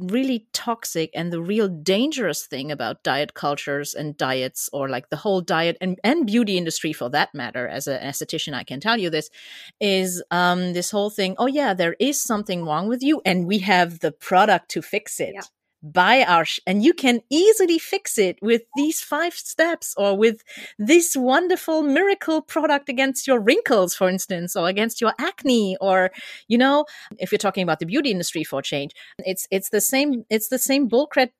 [0.01, 5.17] really toxic and the real dangerous thing about diet cultures and diets or like the
[5.17, 8.99] whole diet and, and beauty industry for that matter as an esthetician i can tell
[8.99, 9.31] you this
[9.81, 13.59] is um, this whole thing oh yeah there is something wrong with you and we
[13.59, 15.33] have the product to fix it.
[15.35, 15.43] Yeah
[15.83, 20.43] buy our sh- and you can easily fix it with these five steps or with
[20.79, 26.11] this wonderful miracle product against your wrinkles for instance or against your acne or
[26.49, 26.85] you know
[27.19, 30.59] if you're talking about the beauty industry for change it's it's the same it's the
[30.59, 31.31] same bullcrap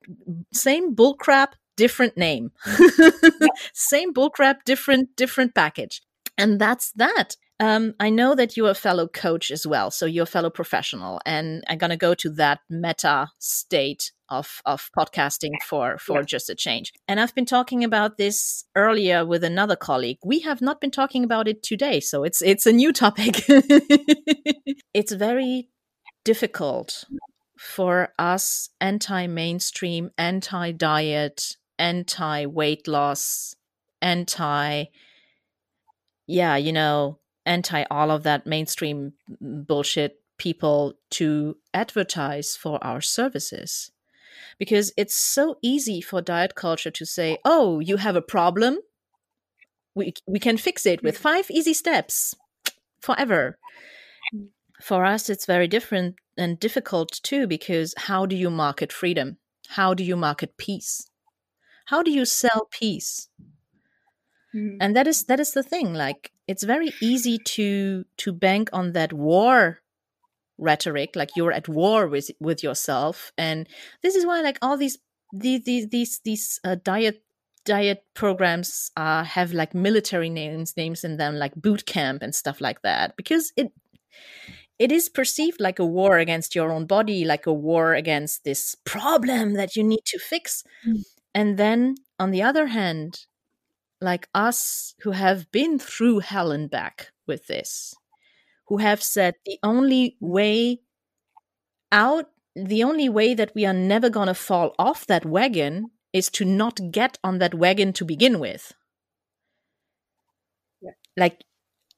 [0.53, 2.51] same bullcrap different name.
[3.73, 6.01] Same bullcrap different different package.
[6.37, 7.35] And that's that.
[7.59, 11.21] Um, I know that you're a fellow coach as well, so you're a fellow professional,
[11.25, 16.25] and I'm gonna go to that meta state of of podcasting for for yeah.
[16.25, 16.93] just a change.
[17.07, 20.17] And I've been talking about this earlier with another colleague.
[20.23, 23.43] We have not been talking about it today, so it's it's a new topic.
[24.93, 25.69] it's very
[26.23, 27.03] difficult
[27.59, 33.55] for us anti-mainstream, anti-diet, anti-weight loss,
[34.01, 34.85] anti
[36.27, 43.91] yeah, you know, anti all of that mainstream bullshit people to advertise for our services.
[44.57, 48.79] Because it's so easy for diet culture to say, oh, you have a problem.
[49.95, 52.35] We, we can fix it with five easy steps
[53.01, 53.57] forever.
[54.81, 59.37] For us, it's very different and difficult too, because how do you market freedom?
[59.67, 61.09] How do you market peace?
[61.85, 63.27] How do you sell peace?
[64.55, 64.77] Mm.
[64.79, 65.93] And that is that is the thing.
[65.93, 69.79] Like it's very easy to to bank on that war
[70.61, 73.31] rhetoric, like you're at war with with yourself.
[73.37, 73.67] And
[74.01, 74.97] this is why like all these
[75.33, 77.23] these these these, these uh, diet
[77.65, 82.61] diet programs uh, have like military names names in them like boot camp and stuff
[82.61, 83.71] like that because it
[84.79, 88.75] it is perceived like a war against your own body like a war against this
[88.83, 91.03] problem that you need to fix mm.
[91.35, 93.27] and then on the other hand
[94.01, 97.93] like us who have been through hell and back with this,
[98.71, 100.79] who have said the only way
[101.91, 106.29] out, the only way that we are never going to fall off that wagon is
[106.29, 108.71] to not get on that wagon to begin with.
[110.81, 110.91] Yeah.
[111.17, 111.43] Like,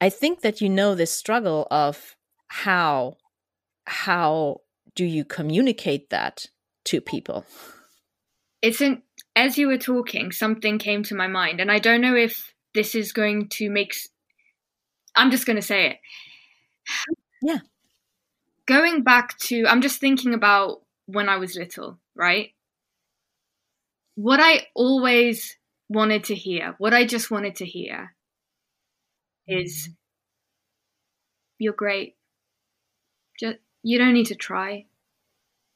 [0.01, 2.15] I think that you know this struggle of
[2.47, 3.17] how
[3.85, 4.61] how
[4.95, 6.47] do you communicate that
[6.85, 7.45] to people?
[8.63, 9.03] It's an
[9.35, 12.95] as you were talking, something came to my mind, and I don't know if this
[12.95, 13.93] is going to make.
[15.15, 15.97] I'm just going to say it.
[17.41, 17.59] Yeah.
[18.65, 22.51] Going back to, I'm just thinking about when I was little, right?
[24.15, 25.57] What I always
[25.89, 28.15] wanted to hear, what I just wanted to hear
[29.47, 29.93] is mm-hmm.
[31.59, 32.15] you're great.
[33.39, 34.85] Just you don't need to try.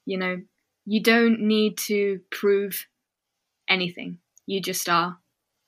[0.06, 0.42] You know,
[0.86, 2.88] you don't need to prove
[3.68, 4.20] anything.
[4.46, 5.18] You just are,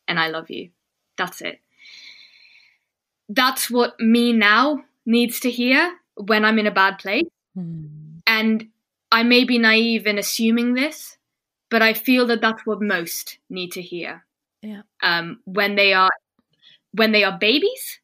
[0.07, 0.69] and I love you.
[1.17, 1.59] That's it.
[3.27, 7.25] That's what me now needs to hear when I'm in a bad place.
[7.57, 8.21] Mm.
[8.27, 8.67] And
[9.11, 11.17] I may be naive in assuming this,
[11.69, 14.23] but I feel that that's what most need to hear.
[14.61, 14.83] Yeah.
[15.01, 16.11] Um, when they are
[16.91, 17.99] when they are babies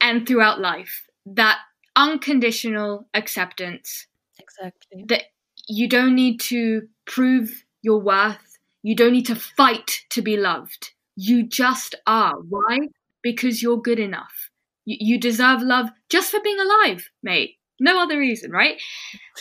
[0.00, 1.58] and throughout life, that
[1.94, 4.06] unconditional acceptance.
[4.38, 5.04] Exactly.
[5.06, 5.24] That
[5.68, 8.58] you don't need to prove your worth.
[8.82, 10.92] You don't need to fight to be loved.
[11.16, 12.36] You just are.
[12.36, 12.88] Why?
[13.22, 14.49] Because you're good enough.
[14.84, 17.56] You, you deserve love just for being alive, mate.
[17.78, 18.80] No other reason, right?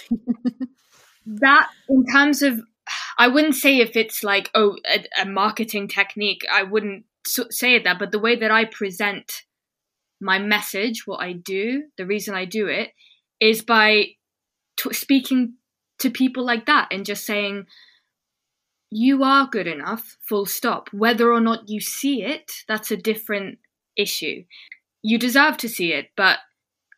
[1.26, 2.62] that, in terms of,
[3.18, 7.84] I wouldn't say if it's like, oh, a, a marketing technique, I wouldn't say it
[7.84, 9.44] that, but the way that I present
[10.22, 12.92] my message, what I do, the reason I do it,
[13.40, 14.16] is by
[14.78, 15.56] t- speaking
[16.00, 17.66] to people like that and just saying,
[18.92, 20.90] you are good enough, full stop.
[20.92, 23.60] Whether or not you see it, that's a different
[23.96, 24.44] issue.
[25.02, 26.40] You deserve to see it, but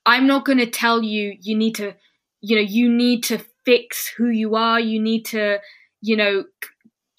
[0.06, 1.96] I'm not going to tell you you need to,
[2.42, 4.80] you know, you need to fix who you are.
[4.80, 5.60] You need to,
[6.02, 6.46] you know,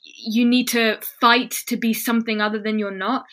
[0.05, 3.24] you need to fight to be something other than you're not.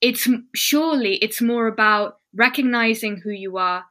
[0.00, 3.84] It's surely it's more about recognizing who you are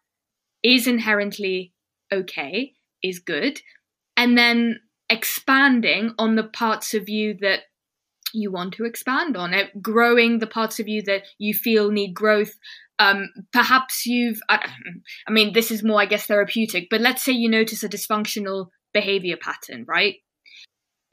[0.63, 1.73] is inherently
[2.11, 2.73] okay,
[3.03, 3.61] is good,
[4.15, 4.79] and then
[5.09, 7.61] expanding on the parts of you that
[8.33, 12.13] you want to expand on, it, growing the parts of you that you feel need
[12.13, 12.53] growth.
[12.99, 14.69] Um, perhaps you've, I,
[15.27, 18.69] I mean, this is more, I guess, therapeutic, but let's say you notice a dysfunctional
[18.93, 20.15] behavior pattern, right?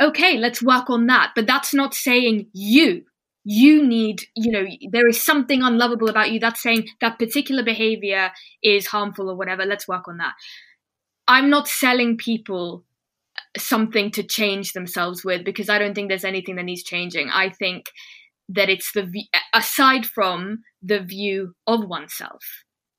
[0.00, 1.32] Okay, let's work on that.
[1.34, 3.04] But that's not saying you.
[3.44, 6.40] You need, you know, there is something unlovable about you.
[6.40, 8.32] That's saying that particular behavior
[8.62, 9.66] is harmful or whatever.
[9.66, 10.32] Let's work on that.
[11.28, 12.84] I'm not selling people
[13.56, 17.30] something to change themselves with because I don't think there's anything that needs changing.
[17.30, 17.90] I think
[18.48, 19.24] that it's the view,
[19.54, 22.42] aside from the view of oneself,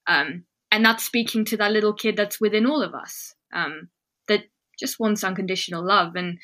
[0.08, 3.90] um, and that's speaking to that little kid that's within all of us um,
[4.28, 4.44] that
[4.80, 6.16] just wants unconditional love.
[6.16, 6.40] And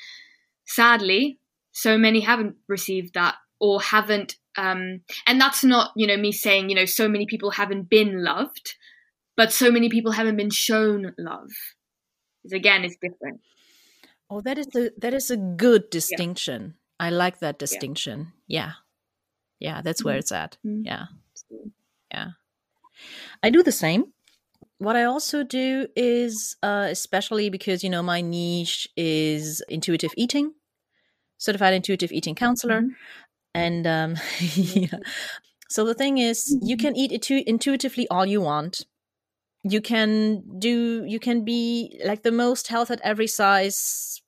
[0.65, 1.39] sadly,
[1.71, 4.35] so many haven't received that or haven't.
[4.57, 8.23] Um, and that's not you know me saying you know so many people haven't been
[8.23, 8.75] loved,
[9.37, 11.49] but so many people haven't been shown love.
[12.43, 13.41] Because again, it's different.
[14.29, 16.75] Oh, that is a that is a good distinction.
[16.99, 17.07] Yeah.
[17.07, 18.33] I like that distinction.
[18.47, 18.63] Yeah.
[18.63, 18.71] Yeah,
[19.61, 20.19] yeah that's where mm-hmm.
[20.19, 20.57] it's at.
[20.65, 20.85] Mm-hmm.
[20.85, 21.05] Yeah.
[22.11, 22.27] Yeah.
[23.41, 24.05] I do the same.
[24.79, 30.53] What I also do is, uh, especially because, you know, my niche is intuitive eating,
[31.37, 32.81] certified intuitive eating counselor.
[32.81, 32.93] Mm-hmm.
[33.53, 34.15] And um,
[34.55, 34.99] yeah.
[35.69, 36.87] so the thing is, you mm-hmm.
[36.87, 38.85] can eat intu- intuitively all you want
[39.63, 44.19] you can do you can be like the most health at every size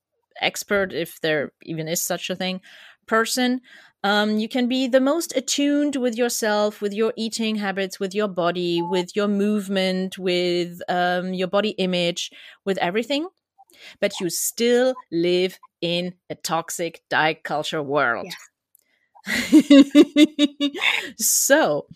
[0.41, 2.61] expert, if there even is such a thing,
[3.07, 3.61] person.
[4.03, 8.27] Um, you can be the most attuned with yourself, with your eating habits, with your
[8.27, 12.29] body, with your movement, with um, your body image,
[12.65, 13.27] with everything.
[14.01, 18.27] But you still live in a toxic diet culture world.
[21.17, 21.87] so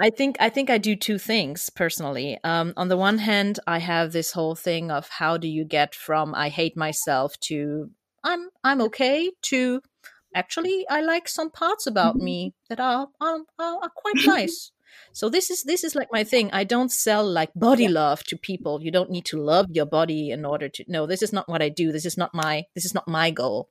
[0.00, 2.38] I think I think I do two things personally.
[2.42, 5.94] Um, on the one hand, I have this whole thing of how do you get
[5.94, 7.90] from I hate myself to
[8.24, 9.80] I'm I'm okay to
[10.34, 12.24] actually I like some parts about mm-hmm.
[12.24, 14.72] me that are are, are quite nice.
[15.12, 16.50] So this is this is like my thing.
[16.52, 18.82] I don't sell like body love to people.
[18.82, 20.84] You don't need to love your body in order to.
[20.88, 21.92] No, this is not what I do.
[21.92, 23.68] This is not my this is not my goal.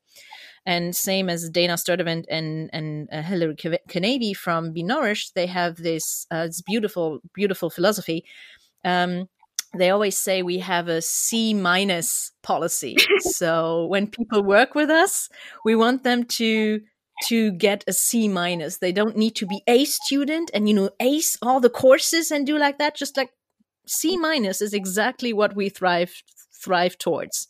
[0.65, 6.27] And same as Dana Sturtevant and and uh, Hilary from Be Nourished, they have this
[6.31, 8.25] uh, this beautiful beautiful philosophy.
[8.83, 9.27] Um,
[9.77, 12.97] they always say we have a C minus policy.
[13.19, 15.29] so when people work with us,
[15.63, 16.81] we want them to
[17.27, 18.77] to get a C minus.
[18.77, 22.45] They don't need to be A student and you know ace all the courses and
[22.45, 22.95] do like that.
[22.95, 23.31] Just like
[23.87, 26.13] C minus is exactly what we thrive
[26.63, 27.47] thrive towards.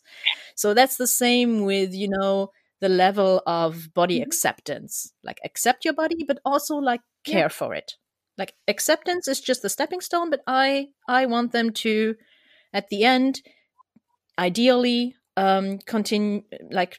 [0.56, 2.50] So that's the same with you know
[2.80, 4.26] the level of body mm-hmm.
[4.26, 7.48] acceptance like accept your body but also like care yeah.
[7.48, 7.94] for it
[8.40, 12.16] like acceptance is just the stepping stone but i i want them to
[12.72, 13.40] at the end
[14.38, 16.98] ideally um continue like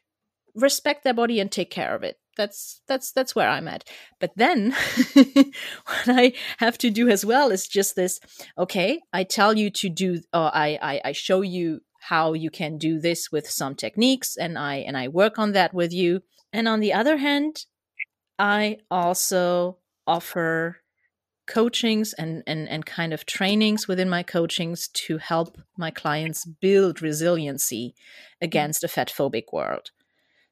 [0.56, 2.18] respect their body and take care of it.
[2.38, 3.84] That's that's that's where i'm at.
[4.20, 4.72] But then
[5.14, 8.20] what i have to do as well is just this
[8.58, 12.78] okay i tell you to do or i i, I show you how you can
[12.78, 16.22] do this with some techniques and i and i work on that with you.
[16.54, 17.66] And on the other hand
[18.39, 19.78] i also
[20.08, 20.81] offer
[21.48, 27.02] coachings and, and and kind of trainings within my coachings to help my clients build
[27.02, 27.94] resiliency
[28.42, 29.92] against a fat phobic world.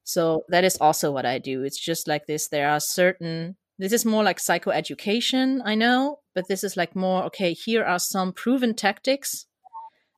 [0.03, 1.63] So that is also what i do.
[1.63, 6.49] It's just like this there are certain this is more like psychoeducation i know but
[6.49, 9.45] this is like more okay here are some proven tactics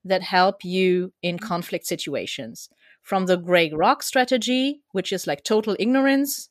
[0.03, 2.69] that help you in conflict situations.
[3.03, 6.49] From the gray rock strategy which is like total ignorance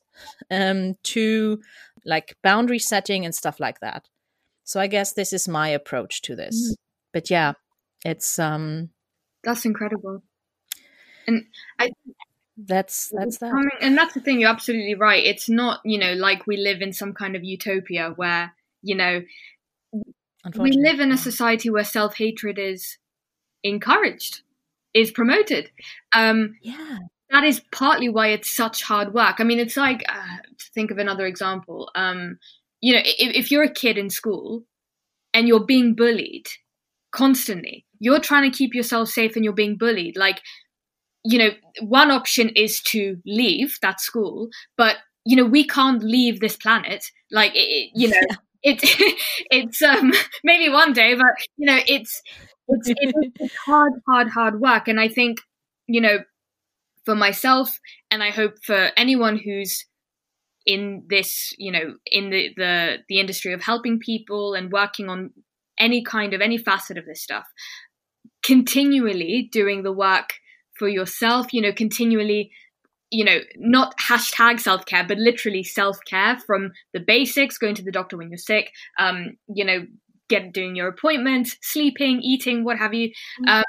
[0.49, 1.61] um, to
[2.05, 4.07] like boundary setting and stuff like that
[4.63, 6.75] so i guess this is my approach to this mm.
[7.13, 7.53] but yeah
[8.05, 8.89] it's um
[9.43, 10.23] that's incredible
[11.27, 11.43] and
[11.79, 11.89] i
[12.57, 14.39] that's that's that I mean, and that's the thing.
[14.39, 15.23] You're absolutely right.
[15.23, 19.21] It's not, you know, like we live in some kind of utopia where, you know,
[20.57, 22.97] we live in a society where self hatred is
[23.63, 24.41] encouraged,
[24.93, 25.71] is promoted.
[26.13, 26.99] Um, yeah
[27.31, 29.35] that is partly why it's such hard work.
[29.39, 31.89] I mean, it's like uh, to think of another example.
[31.95, 32.37] Um,
[32.81, 34.63] you know, if, if you're a kid in school
[35.33, 36.47] and you're being bullied
[37.11, 40.17] constantly, you're trying to keep yourself safe and you're being bullied.
[40.17, 40.41] Like,
[41.23, 41.49] you know,
[41.81, 47.05] one option is to leave that school, but you know, we can't leave this planet.
[47.31, 48.21] Like, it, you know,
[48.63, 48.79] it
[49.51, 50.11] it's um
[50.43, 51.27] maybe one day, but
[51.57, 52.21] you know, it's
[52.67, 54.87] it's it's, it's hard, hard, hard work.
[54.87, 55.39] And I think
[55.87, 56.19] you know,
[57.05, 57.79] for myself,
[58.09, 59.85] and I hope for anyone who's
[60.65, 65.31] in this, you know, in the the the industry of helping people and working on
[65.79, 67.45] any kind of any facet of this stuff,
[68.43, 70.33] continually doing the work
[70.77, 71.53] for yourself.
[71.53, 72.51] You know, continually
[73.11, 77.83] you know, not hashtag self care, but literally self care from the basics, going to
[77.83, 79.85] the doctor when you're sick, um, you know,
[80.29, 83.11] get doing your appointments, sleeping, eating, what have you,
[83.47, 83.63] um,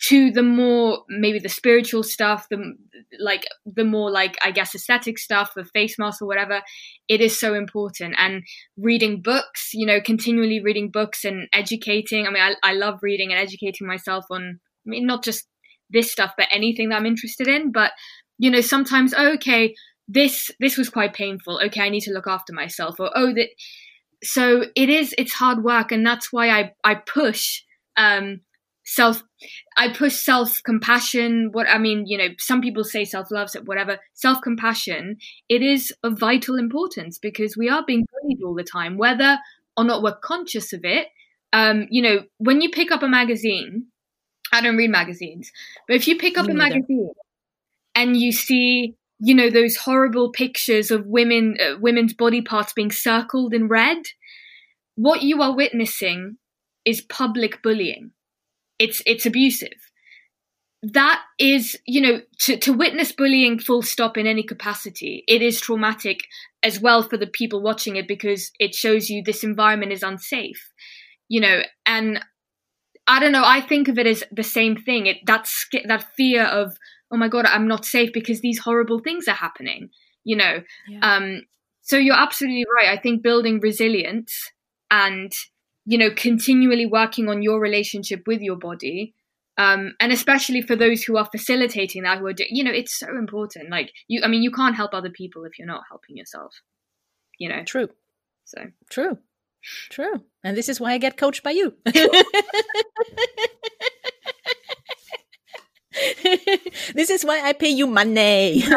[0.00, 2.74] to the more maybe the spiritual stuff, the
[3.18, 6.62] like the more like I guess aesthetic stuff, the face mask or whatever.
[7.08, 8.42] It is so important, and
[8.76, 12.26] reading books, you know, continually reading books and educating.
[12.26, 14.60] I mean, I, I love reading and educating myself on.
[14.86, 15.46] I mean, not just
[15.90, 17.92] this stuff, but anything that I'm interested in, but
[18.38, 19.74] you know sometimes oh, okay
[20.06, 23.48] this this was quite painful okay i need to look after myself or oh that
[24.22, 27.62] so it is it's hard work and that's why i i push
[27.96, 28.40] um
[28.88, 29.22] self
[29.76, 33.98] i push self compassion what i mean you know some people say self love whatever
[34.14, 35.18] self compassion
[35.50, 39.36] it is of vital importance because we are being bullied all the time whether
[39.76, 41.08] or not we're conscious of it
[41.52, 43.84] um you know when you pick up a magazine
[44.52, 45.52] i don't read magazines
[45.86, 46.74] but if you pick up Me a neither.
[46.76, 47.12] magazine
[47.94, 52.90] and you see you know those horrible pictures of women uh, women's body parts being
[52.90, 53.98] circled in red
[54.94, 56.38] what you are witnessing
[56.86, 58.12] is public bullying
[58.78, 59.90] it's it's abusive.
[60.82, 65.60] That is you know to, to witness bullying full stop in any capacity it is
[65.60, 66.20] traumatic
[66.62, 70.70] as well for the people watching it because it shows you this environment is unsafe
[71.28, 72.24] you know and
[73.08, 75.06] i don't know i think of it as the same thing.
[75.06, 75.48] It that
[75.84, 76.78] that fear of
[77.10, 79.90] oh my god i'm not safe because these horrible things are happening
[80.22, 80.62] you know?
[80.88, 81.16] Yeah.
[81.16, 81.42] um
[81.88, 82.90] so you're absolutely right.
[82.90, 84.52] I think building resilience
[84.90, 85.32] and
[85.88, 89.14] you know continually working on your relationship with your body
[89.56, 93.08] um and especially for those who are facilitating that who are you know it's so
[93.16, 96.52] important like you i mean you can't help other people if you're not helping yourself
[97.38, 97.88] you know true
[98.48, 99.18] so True.
[99.90, 100.24] True.
[100.42, 101.74] And this is why I get coached by you.
[106.94, 108.62] this is why I pay you money.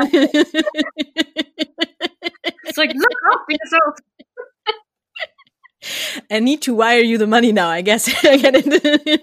[2.66, 3.95] it's like look after yourself
[6.29, 8.07] I need to wire you the money now, I guess.
[8.25, 9.21] I get it.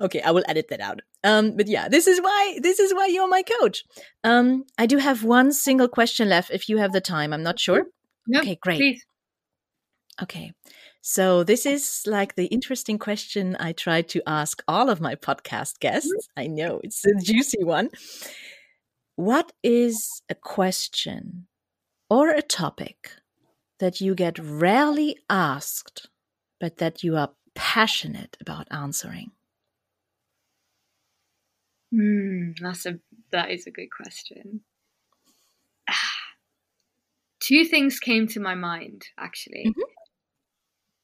[0.00, 1.00] okay, I will edit that out.
[1.24, 3.84] Um, but yeah, this is why this is why you're my coach.
[4.24, 7.32] Um, I do have one single question left if you have the time.
[7.32, 7.86] I'm not sure.
[8.26, 8.78] no Okay, great.
[8.78, 9.04] please
[10.22, 10.52] Okay.
[11.00, 15.78] So this is like the interesting question I try to ask all of my podcast
[15.78, 16.28] guests.
[16.36, 17.90] I know it's a juicy one.
[19.16, 21.46] What is a question
[22.10, 23.12] or a topic
[23.78, 26.08] that you get rarely asked,
[26.60, 29.32] but that you are passionate about answering?
[31.92, 32.98] Hmm, that's a
[33.30, 34.62] that is a good question.
[37.40, 39.82] Two things came to my mind actually, Mhm.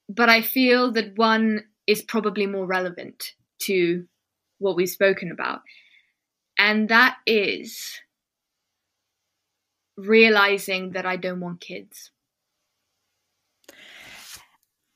[0.08, 4.06] but I feel that one is probably more relevant to
[4.58, 5.60] what we've spoken about,
[6.58, 8.00] and that is
[9.96, 12.10] realizing that I don't want kids.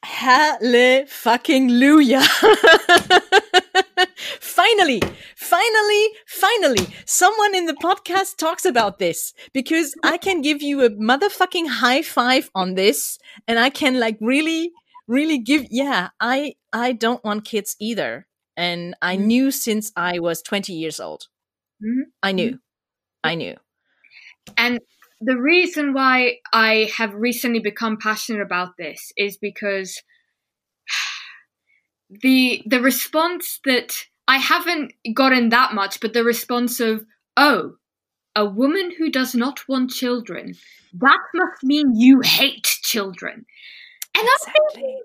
[0.09, 2.22] Halle fucking Luja.
[4.40, 5.00] finally,
[5.36, 10.90] finally, finally, someone in the podcast talks about this because I can give you a
[10.90, 14.72] motherfucking high five on this and I can like really,
[15.06, 18.26] really give, yeah, I, I don't want kids either.
[18.56, 19.24] And I Mhm.
[19.26, 21.28] knew since I was 20 years old.
[21.82, 22.04] Mhm.
[22.22, 22.59] I knew.
[23.22, 23.56] I knew.
[24.56, 24.80] And
[25.20, 30.02] the reason why I have recently become passionate about this is because
[32.10, 37.04] the the response that I haven't gotten that much, but the response of
[37.36, 37.74] oh,
[38.36, 40.54] a woman who does not want children,
[40.92, 43.46] that must mean you hate children.
[44.16, 44.96] And I'm thinking, Exactly.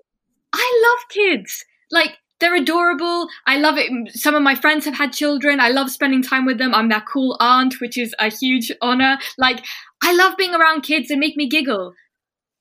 [0.52, 1.64] I love kids.
[1.90, 3.28] Like they're adorable.
[3.46, 3.90] I love it.
[4.14, 5.60] Some of my friends have had children.
[5.60, 6.74] I love spending time with them.
[6.74, 9.18] I'm their cool aunt, which is a huge honor.
[9.38, 9.64] Like,
[10.04, 11.08] I love being around kids.
[11.08, 11.94] They make me giggle.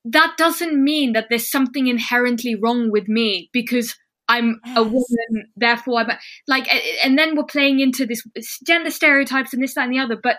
[0.05, 3.95] That doesn't mean that there's something inherently wrong with me because
[4.27, 4.77] I'm yes.
[4.77, 6.17] a woman, therefore I'm
[6.47, 6.67] like,
[7.03, 8.23] and then we're playing into this
[8.65, 10.17] gender stereotypes and this, that, and the other.
[10.21, 10.37] But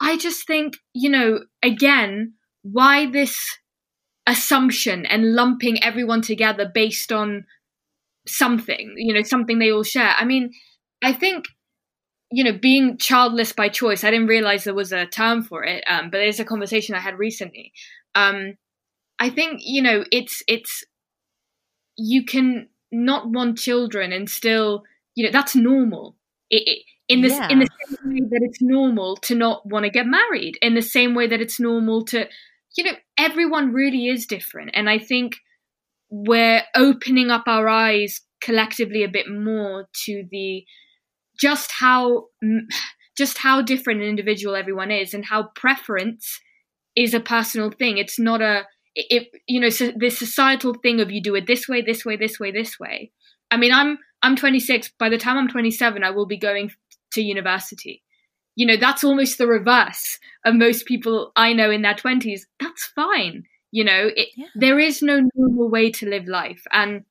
[0.00, 3.36] I just think, you know, again, why this
[4.26, 7.44] assumption and lumping everyone together based on
[8.26, 10.14] something, you know, something they all share.
[10.16, 10.52] I mean,
[11.02, 11.46] I think,
[12.30, 15.84] you know, being childless by choice, I didn't realize there was a term for it,
[15.86, 17.72] um, but there's a conversation I had recently.
[18.14, 18.54] Um,
[19.18, 20.84] I think, you know, it's, it's,
[21.96, 26.16] you can not want children and still, you know, that's normal.
[26.50, 27.48] It, it, in this yeah.
[27.48, 30.82] in the same way that it's normal to not want to get married in the
[30.82, 32.26] same way that it's normal to
[32.76, 35.36] you know everyone really is different and i think
[36.10, 40.64] we're opening up our eyes collectively a bit more to the
[41.38, 42.26] just how
[43.16, 46.40] just how different an individual everyone is and how preference
[46.94, 47.98] is a personal thing.
[47.98, 51.68] It's not a it you know so this societal thing of you do it this
[51.68, 53.12] way this way this way this way.
[53.50, 56.70] I mean i'm i'm 26 by the time i'm 27 i will be going
[57.12, 58.02] to university.
[58.56, 62.86] You know that's almost the reverse of most people i know in their 20s that's
[62.94, 63.44] fine.
[63.70, 64.46] You know it, yeah.
[64.54, 66.62] there is no normal way to live life.
[66.72, 67.04] And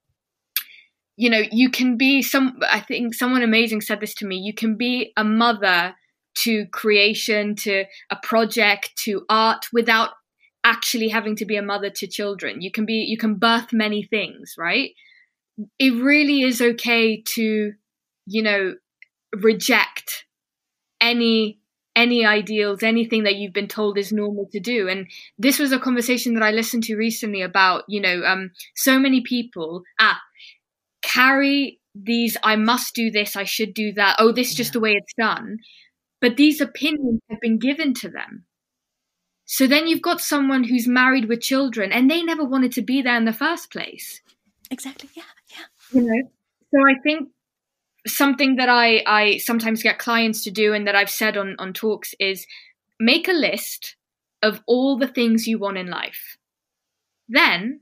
[1.18, 4.53] you know you can be some i think someone amazing said this to me you
[4.53, 5.93] can be a mother
[6.36, 10.11] to creation to a project to art without
[10.63, 14.03] actually having to be a mother to children you can be you can birth many
[14.03, 14.91] things right
[15.80, 17.74] it really is okay to
[18.26, 18.76] you know
[19.36, 20.26] reject
[21.01, 21.59] any
[21.95, 24.88] any ideals, anything that you've been told is normal to do.
[24.88, 25.07] And
[25.39, 29.22] this was a conversation that I listened to recently about, you know, um, so many
[29.22, 30.22] people ah
[31.08, 34.80] carry these I must do this, I should do that, oh, this is just the
[34.80, 35.58] way it's done.
[36.20, 38.45] But these opinions have been given to them.
[39.45, 43.01] So then you've got someone who's married with children and they never wanted to be
[43.01, 44.22] there in the first place.
[44.70, 45.10] Exactly.
[45.14, 45.24] Yeah.
[45.49, 45.99] Yeah.
[45.99, 46.30] You know,
[46.72, 47.30] so I think
[48.05, 51.72] something that I, I sometimes get clients to do and that I've said on, on
[51.72, 52.45] talks is
[52.99, 53.95] make a list
[54.43, 56.38] of all the things you want in life.
[57.30, 57.82] Then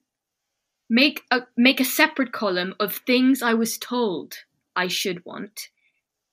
[0.90, 4.36] make a make a separate column of things I was told
[4.76, 5.70] I should want.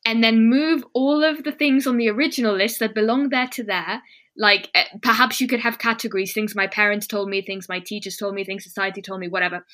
[0.05, 3.63] And then move all of the things on the original list that belong there to
[3.63, 4.03] there.
[4.37, 8.17] Like uh, perhaps you could have categories, things my parents told me, things my teachers
[8.17, 9.65] told me, things society told me, whatever.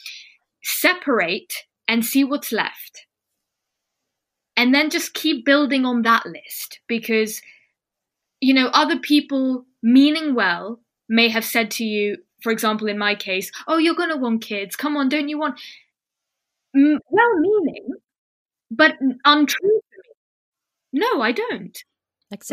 [0.62, 1.54] Separate
[1.86, 3.06] and see what's left
[4.58, 7.40] and then just keep building on that list because
[8.40, 13.14] you know other people meaning well may have said to you for example in my
[13.14, 14.76] case oh you're going to want kids.
[14.76, 15.60] Come on don't you want
[16.74, 17.88] well meaning
[18.70, 19.80] but untrue
[20.92, 21.82] no i don't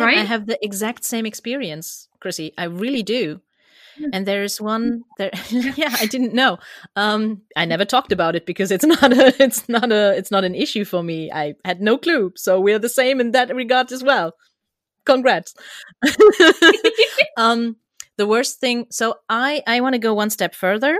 [0.05, 0.19] right?
[0.19, 2.53] i have the exact same experience chrissy.
[2.57, 3.39] I really do.
[4.11, 5.95] And there's one there yeah.
[5.99, 6.57] I didn't know.
[6.95, 10.43] Um i never talked about it because it's not a it's not a it's not
[10.43, 11.31] an issue for me.
[11.31, 12.33] I had no clue.
[12.35, 14.33] So we're the same in that regard as well.
[15.05, 15.53] Congrats.
[17.37, 17.75] Um
[18.17, 20.99] the worst thing so i i want to go one step further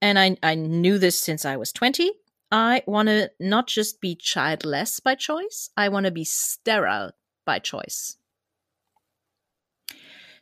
[0.00, 2.10] and i i knew this since i was 20
[2.50, 7.12] i want to not just be childless by choice i want to be sterile
[7.44, 8.16] by choice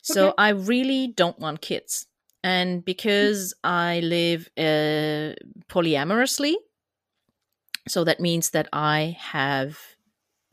[0.05, 0.35] so okay.
[0.37, 2.07] I really don't want kids.
[2.43, 5.33] And because I live uh,
[5.71, 6.55] polyamorously,
[7.89, 9.79] so that means that I have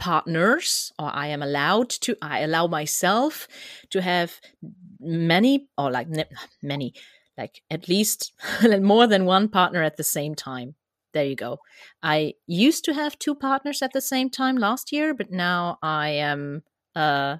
[0.01, 3.47] partners or I am allowed to, I allow myself
[3.91, 4.41] to have
[4.99, 6.07] many or like
[6.61, 6.93] many,
[7.37, 8.33] like at least
[8.81, 10.75] more than one partner at the same time.
[11.13, 11.59] There you go.
[12.01, 16.09] I used to have two partners at the same time last year, but now I
[16.09, 16.63] am
[16.95, 17.37] uh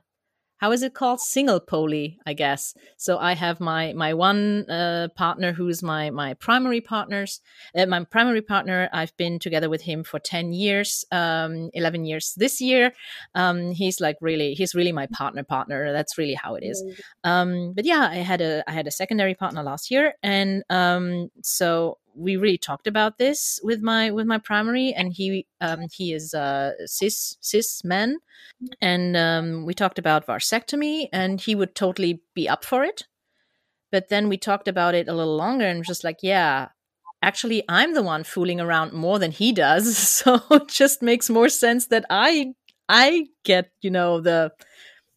[0.62, 1.20] how is it called?
[1.20, 2.76] Single poly i guess.
[2.98, 7.42] So i have my my one uh, partner who's my my primary partners
[7.76, 8.88] uh, my primary partner.
[8.94, 12.94] I've been together with him for 10 years um 11 years this year.
[13.34, 15.92] Um he's like really he's really my partner partner.
[15.92, 16.78] That's really how it is.
[17.24, 21.30] Um but yeah i had a i had a secondary partner last year and um
[21.42, 26.14] so we really talked about this with my with my primary and he um he
[26.14, 28.18] is a cis cis man
[28.82, 33.08] and um we talked about vasectomy and he would totally be up for it.
[33.92, 36.70] But then we talked about it a little longer and just like yeah
[37.24, 39.98] actually i'm the one fooling around more than he does.
[40.22, 42.54] So it just makes more sense that i
[42.90, 44.52] i get you know the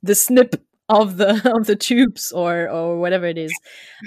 [0.02, 0.54] the snip
[0.88, 3.52] of the of the tubes or or whatever it is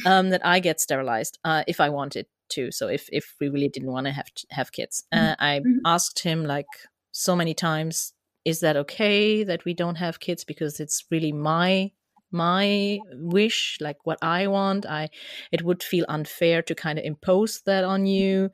[0.05, 2.71] um, that I get sterilized uh, if I want it to.
[2.71, 5.81] So if if we really didn't want to have have kids, uh, I Mhm.
[5.85, 6.67] asked him like
[7.11, 8.13] so many times,
[8.45, 10.43] is that okay that we don't have kids?
[10.45, 11.91] Because it's really my
[12.29, 14.85] my wish like what i want.
[14.85, 15.09] I
[15.51, 18.49] it would feel unfair to kind of impose that on you.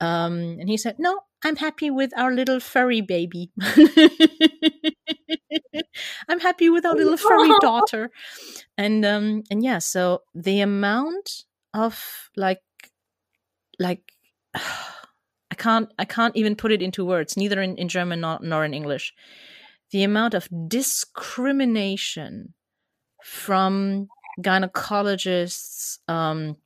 [0.00, 3.50] Um and he said no i'm happy with our little furry baby.
[6.28, 8.10] I'm happy with our little furry daughter.
[8.78, 11.44] And um and yeah so the amount
[11.74, 12.60] of like
[13.78, 14.12] like
[14.54, 18.64] i can't i can't even put it into words neither in, in german nor, nor
[18.64, 19.12] in english.
[19.92, 22.54] The amount of discrimination
[23.22, 24.08] from
[24.40, 26.56] gynecologists um,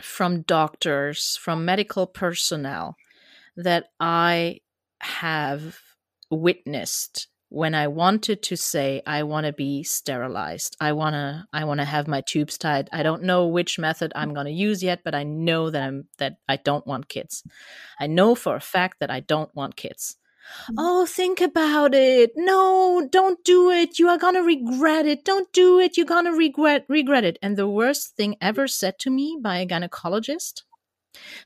[0.00, 2.96] from doctors from medical personnel
[3.56, 4.60] that i
[5.00, 5.78] have
[6.30, 10.76] witnessed when i wanted to say i want to be sterilized.
[10.80, 12.88] I want to i want to have my tubes tied.
[12.92, 16.08] I don't know which method i'm going to use yet but i know that i'm
[16.18, 17.42] that i don't want kids.
[17.98, 20.16] I know for a fact that i don't want kids.
[20.78, 22.32] Oh think about it.
[22.36, 23.98] No don't do it.
[23.98, 25.24] You are going to regret it.
[25.24, 25.96] Don't do it.
[25.96, 27.38] You're going to regret regret it.
[27.42, 30.62] And the worst thing ever said to me by a gynecologist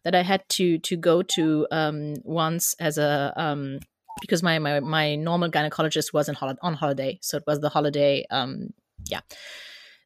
[0.04, 3.80] that I had to to go to um, once as a um,
[4.22, 7.68] because my, my my normal gynecologist was on, hol- on holiday, so it was the
[7.68, 8.24] holiday.
[8.30, 8.72] Um,
[9.04, 9.20] yeah,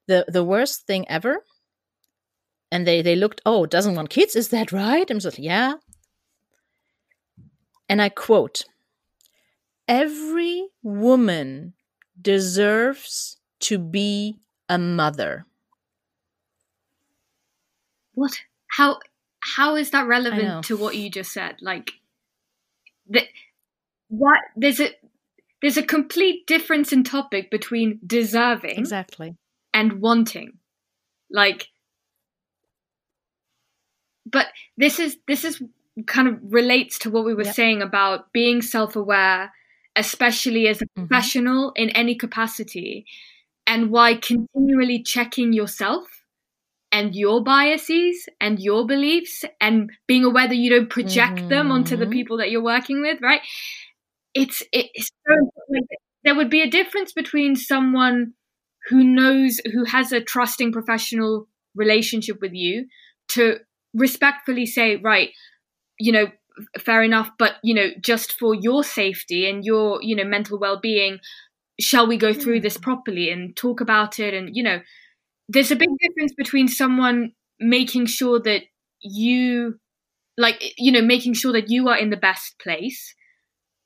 [0.09, 1.45] the the worst thing ever.
[2.73, 3.43] And they they looked.
[3.47, 4.35] Oh, doesn't want kids?
[4.35, 5.09] Is that right?
[5.09, 5.75] I'm just yeah.
[7.89, 8.65] And I quote:
[9.87, 11.75] "Every woman
[12.21, 15.47] deserves to be a mother."
[18.15, 18.41] What?
[18.67, 18.99] How?
[19.39, 21.57] How is that relevant to what you just said?
[21.61, 21.93] Like,
[23.09, 23.23] the,
[24.09, 24.41] what?
[24.57, 24.91] There's a
[25.63, 29.37] there's a complete difference in topic between deserving Exactly.
[29.73, 30.59] and wanting.
[31.31, 31.69] Like,
[34.31, 35.63] but this is this is
[36.07, 37.55] kind of relates to what we were Yep.
[37.55, 39.53] saying about being self-aware,
[39.97, 41.09] especially as a Mhm.
[41.09, 43.07] professional in any capacity,
[43.67, 46.23] and why continually checking yourself
[46.93, 51.97] and your biases and your beliefs and being aware that you don't project them onto
[51.97, 52.13] the Mhm.
[52.13, 53.41] people that you're working with, right?
[54.41, 55.35] It's it's so
[55.71, 55.85] like,
[56.25, 58.35] there would be a difference between someone
[58.89, 62.87] who knows who has a trusting professional relationship with you
[63.29, 63.59] to
[63.95, 65.31] respectfully say right
[65.99, 66.27] you know
[66.79, 71.19] fair enough but you know just for your safety and your you know mental well-being
[71.81, 72.83] shall we go through this mm.
[72.83, 74.35] properly and talk about it?
[74.35, 74.81] And you know
[75.49, 78.63] there's a big difference between someone making sure that
[79.01, 79.79] you
[80.37, 83.15] like you know making sure that you are in the best place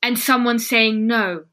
[0.03, 1.43] and someone saying no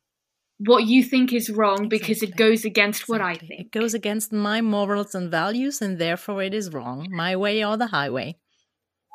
[0.59, 4.33] what you think is wrong because it goes against what i think It goes against
[4.33, 7.09] my morals and values, and therefore it is wrong.
[7.11, 8.37] My way or the highway.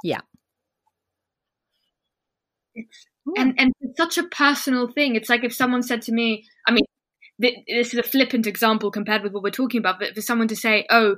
[0.03, 0.21] Yeah.
[2.75, 3.41] It's, Yeah.
[3.43, 5.15] and and it's such a personal thing.
[5.15, 6.85] It's like if someone said to me, I mean,
[7.41, 10.47] th- this is a flippant example compared with what we're talking about, but for someone
[10.49, 11.17] to say, "Oh,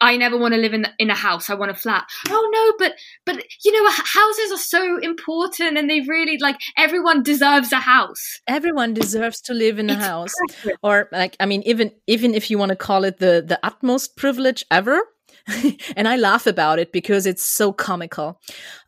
[0.00, 1.50] I never want to live in in a house.
[1.50, 2.96] I want a flat." Oh no, but
[3.26, 8.40] but you know, houses are so important, and they really like everyone deserves a house.
[8.46, 10.34] Everyone deserves to live in a It's house.
[10.62, 10.78] precious.
[10.82, 14.16] Or like I mean, even even if you want to call it the the utmost
[14.16, 15.00] privilege ever.
[15.96, 18.38] and I laugh about it because it's so comical.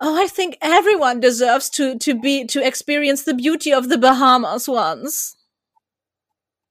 [0.01, 4.69] Oh, I think everyone deserves to to be to experience the beauty of the Bahamas
[4.69, 5.35] once.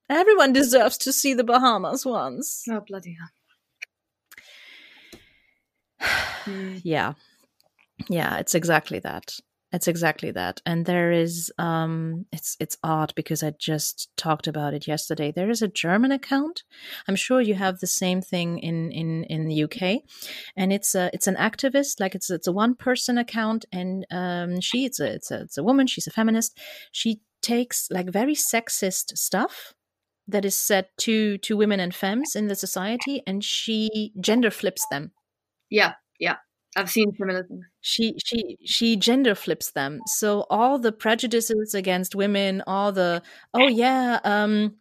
[0.09, 2.63] Everyone deserves to see the Bahamas once.
[2.69, 3.29] Oh bloody hell!
[6.83, 7.13] Yeah.
[8.09, 9.35] Yeah it's exactly that.
[9.73, 10.61] It's exactly that.
[10.65, 15.31] And there is um it's it's odd because i just talked about it yesterday.
[15.31, 16.63] There is a german account.
[17.07, 19.81] I'm sure you have the same thing in in in the uk
[20.57, 23.65] and it's a it's an activist like it's it's a one person account.
[23.71, 26.57] And um she it's a it's a it's a woman she's a feminist.
[26.91, 29.73] She takes like very sexist stuff
[30.27, 34.85] that is said to to women and femmes in the society and she gender flips
[34.91, 35.11] them
[35.71, 36.37] Yeah, yeah.
[36.75, 37.65] I've seen similar things.
[37.81, 43.21] she she she gender flips them so all the prejudices against women all the
[43.53, 44.75] oh yeah um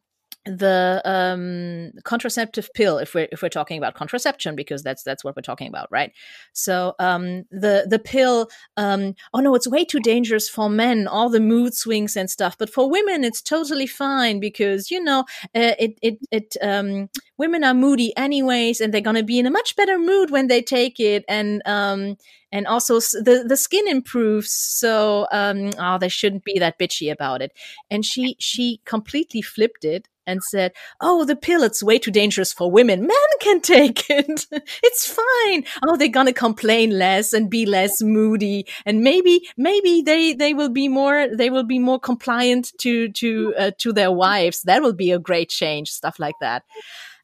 [0.46, 5.36] the um contraceptive pill if we're if we're talking about contraception because that's that's what
[5.36, 6.12] we're talking about right?
[6.52, 11.28] So um the the pill um oh no it's way too dangerous for men all
[11.28, 15.20] the mood swings and stuff but for women it's totally fine because you know
[15.54, 19.46] uh, it it it um women are moody anyways and they're going to be in
[19.46, 22.16] a much better mood when they take it and um
[22.52, 27.42] and also the the skin improves so um oh they shouldn't be that bitchy about
[27.42, 27.52] it.
[27.90, 32.52] And she she completely flipped it and said, "Oh, the pill it's way too dangerous
[32.52, 33.06] for women.
[33.06, 34.46] Men can take it.
[34.82, 35.64] it's fine.
[35.86, 40.70] Oh, they're gonna complain less and be less moody, and maybe maybe they they will
[40.70, 44.62] be more they will be more compliant to to uh, to their wives.
[44.62, 45.90] That will be a great change.
[45.90, 46.64] Stuff like that."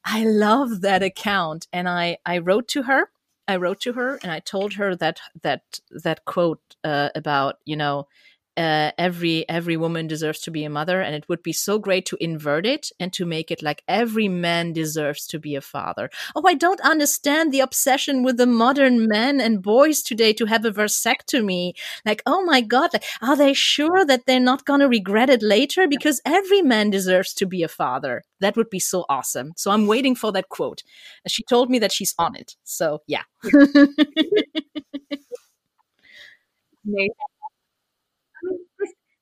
[0.08, 3.10] I love that account, and I I wrote to her
[3.48, 7.76] I wrote to her and I told her that that that quote uh, about you
[7.76, 8.08] know
[8.56, 12.06] uh, every every woman deserves to be a mother, and it would be so great
[12.06, 16.10] to invert it and to make it like every man deserves to be a father.
[16.34, 20.64] Oh, I don't understand the obsession with the modern men and boys today to have
[20.64, 21.72] a vasectomy.
[22.04, 25.86] Like, oh my god, like, are they sure that they're not gonna regret it later?
[25.88, 28.22] Because every man deserves to be a father.
[28.40, 29.52] That would be so awesome.
[29.56, 30.82] So I'm waiting for that quote.
[31.26, 32.56] She told me that she's on it.
[32.64, 33.22] So yeah.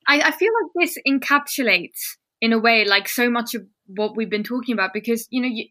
[0.06, 4.30] I, I feel like this encapsulates in a way like so much of what we've
[4.30, 5.66] been talking about because you know you,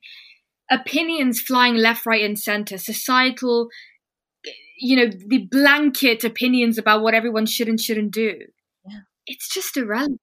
[0.71, 3.69] opinions flying left right and center societal
[4.79, 8.35] you know the blanket opinions about what everyone should and shouldn't do.
[8.89, 8.99] Yeah.
[9.27, 10.19] it's just irrelevant.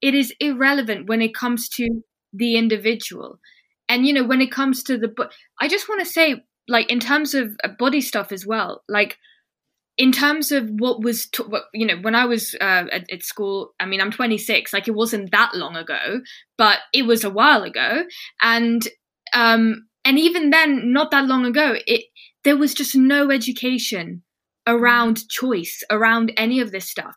[0.00, 2.02] It is irrelevant when it comes to
[2.32, 3.40] the individual.
[3.88, 6.92] And you know when it comes to the but i just want to say like
[6.92, 9.16] in terms of uh, body stuff as well like
[9.98, 13.22] in terms of what was t- what, you know when i was uh, at, at,
[13.22, 16.20] school i mean i'm 26 like it wasn't that long ago
[16.56, 18.04] but it was a while ago.
[18.42, 18.86] And
[19.34, 22.04] um and even then not that long ago it
[22.44, 24.22] there was just no education
[24.66, 27.14] around choice around any of this stuff.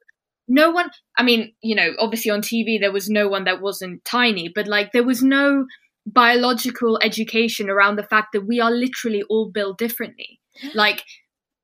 [0.47, 4.03] No one i mean you know obviously on tv there was no one that wasn't
[4.03, 5.65] tiny but like there was no
[6.05, 10.39] biological education around the fact that we are literally all built differently.
[10.73, 11.03] Like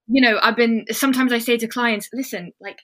[0.08, 2.80] you know, I've been sometimes I say to clients, listen, like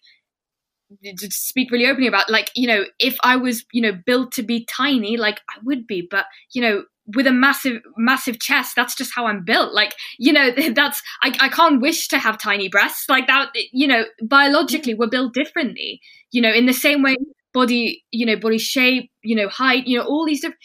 [1.17, 4.43] to speak really openly about like you know if i was you know built to
[4.43, 6.83] be tiny like i would be but you know
[7.15, 11.35] with a massive massive chest that's just how i'm built like you know that's i,
[11.39, 15.99] I can't wish to have tiny breasts like that you know biologically we're built differently
[16.31, 17.15] you know in the same way
[17.53, 20.59] body you know body shape you know height you know all these different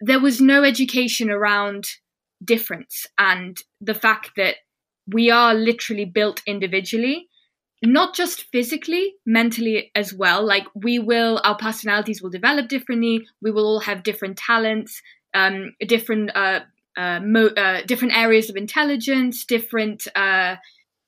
[0.00, 1.86] there was no education around
[2.44, 4.56] difference and the fact that
[5.06, 7.28] we are literally built individually
[7.84, 10.46] not just physically mentally as well.
[10.46, 13.26] Like we will our personalities will develop differently.
[13.40, 15.02] We will all have different talents
[15.34, 16.60] um, different uh,
[16.96, 20.56] uh, mo- uh, different areas of intelligence different uh,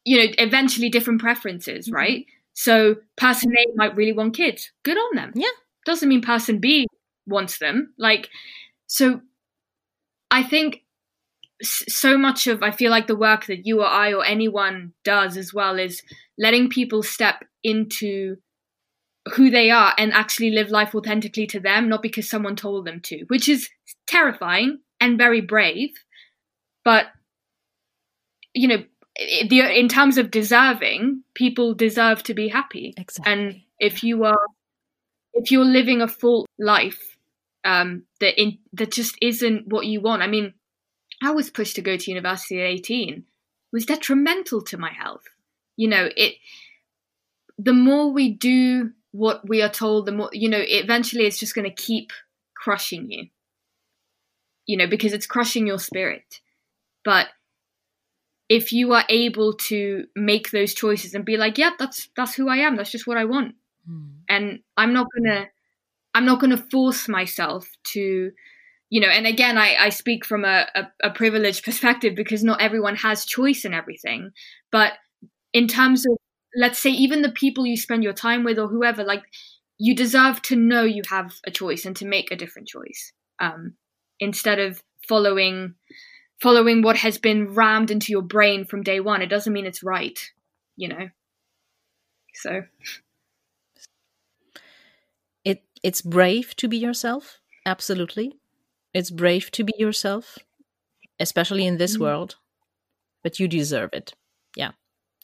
[0.04, 1.94] you know eventually different preferences mm-hmm.
[1.94, 2.26] right?
[2.54, 4.70] So person a might really want kids.
[4.82, 5.32] Good on them.
[5.34, 5.48] Yeah.
[5.86, 6.86] Doesn't mean person b
[7.26, 7.94] wants them.
[7.98, 8.28] Like
[8.86, 9.20] so
[10.30, 10.83] i think
[11.64, 15.36] so much of I feel like the work that you or I or anyone does
[15.36, 16.02] as well is
[16.38, 18.36] letting people step into
[19.34, 23.00] who they are and actually live life authentically to them, not because someone told them
[23.04, 23.68] to, which is
[24.06, 25.90] terrifying and very brave.
[26.84, 27.06] But
[28.52, 28.84] you know,
[29.16, 32.94] in terms of deserving, people deserve to be happy.
[32.96, 33.32] Exactly.
[33.32, 34.46] And if you are,
[35.34, 37.16] if you're living a full life
[37.64, 40.54] um, that in, that just isn't what you want, I mean,
[41.24, 43.24] I was pushed to go to university at 18
[43.74, 45.24] it was detrimental to my health.
[45.76, 46.34] You know, it
[47.58, 51.56] the more we do what we are told, the more you know, eventually it's just
[51.56, 52.12] going to keep
[52.54, 53.26] crushing you.
[54.66, 56.40] You know, because it's crushing your spirit.
[57.04, 57.26] But
[58.48, 62.48] if you are able to make those choices and be like, yeah, that's that's who
[62.48, 62.76] I am.
[62.76, 63.56] That's just what I want.
[63.90, 64.10] Mm.
[64.28, 65.48] And I'm not going to
[66.14, 68.30] I'm not going to force myself to
[68.94, 72.62] you know, and again, I, I speak from a, a, a privileged perspective because not
[72.62, 74.30] everyone has choice in everything.
[74.70, 74.92] But
[75.52, 76.16] in terms of,
[76.54, 79.24] let's say, even the people you spend your time with or whoever, like,
[79.78, 83.74] you deserve to know you have a choice and to make a different choice um,
[84.20, 85.74] instead of following
[86.40, 89.22] following what has been rammed into your brain from day one.
[89.22, 90.20] It doesn't mean it's right,
[90.76, 91.08] you know.
[92.34, 92.62] So
[95.44, 98.38] it it's brave to be yourself, absolutely.
[98.94, 100.38] It's brave to be yourself,
[101.18, 102.00] especially in this mm.
[102.00, 102.36] world,
[103.22, 104.14] but you deserve it.
[104.56, 104.70] Yeah.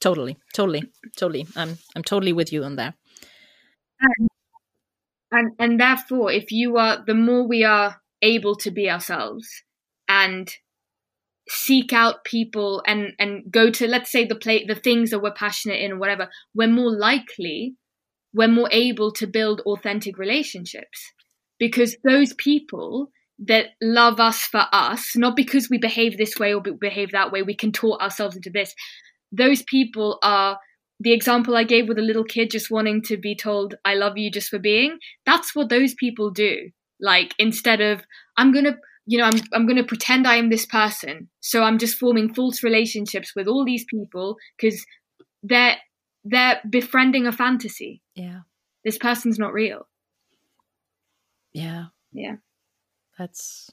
[0.01, 0.37] Totally.
[0.55, 0.83] Totally.
[1.16, 1.47] Totally.
[1.57, 2.95] I'm I'm totally with you on that.
[4.01, 4.29] And,
[5.31, 9.47] and and therefore if you are the more we are able to be ourselves
[10.09, 10.51] and
[11.49, 15.33] seek out people and and go to let's say the play the things that we're
[15.33, 17.75] passionate in or whatever we're more likely
[18.33, 21.12] we're more able to build authentic relationships
[21.59, 23.11] because those people
[23.47, 27.43] that love us for us, not because we behave this way or behave that way,
[27.43, 28.74] we can taught ourselves into this.
[29.32, 30.59] Those people are
[30.99, 34.18] the example I gave with a little kid just wanting to be told, I love
[34.18, 34.99] you just for being.
[35.24, 36.70] That's what those people do.
[37.01, 38.03] Like instead of
[38.36, 38.76] I'm gonna
[39.07, 41.30] you know, I'm I'm gonna pretend I am this person.
[41.41, 44.84] So I'm just forming false relationships with all these people because
[45.43, 45.78] they're
[46.24, 48.03] they're befriending a fantasy.
[48.14, 48.41] Yeah.
[48.84, 49.88] This person's not real.
[51.55, 51.86] Yeah.
[52.12, 52.36] Yeah.
[53.21, 53.71] That's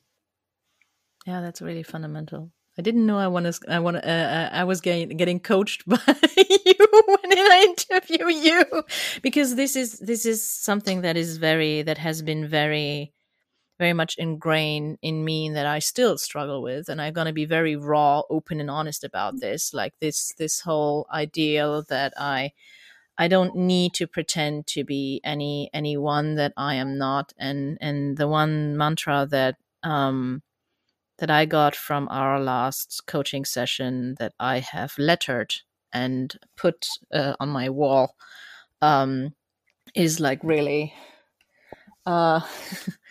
[1.26, 2.52] yeah, that's really fundamental.
[2.78, 3.72] I didn't know I want to.
[3.72, 3.96] I want.
[3.96, 5.98] Uh, uh, I was getting getting coached by
[6.36, 6.76] you
[7.08, 8.84] when I interview you,
[9.22, 13.14] because this is this is something that is very that has been very,
[13.80, 17.78] very much ingrained in me that I still struggle with, and I'm gonna be very
[17.78, 19.74] raw, open, and honest about this.
[19.74, 22.52] Like this this whole ideal that I
[23.18, 28.18] I don't need to pretend to be any anyone that I am not, and and
[28.18, 30.44] the one mantra that um
[31.20, 35.54] that I got from our last coaching session that I have lettered
[35.92, 38.16] and put uh, on my wall
[38.82, 39.34] um,
[39.96, 40.94] is like really
[42.06, 42.42] uh,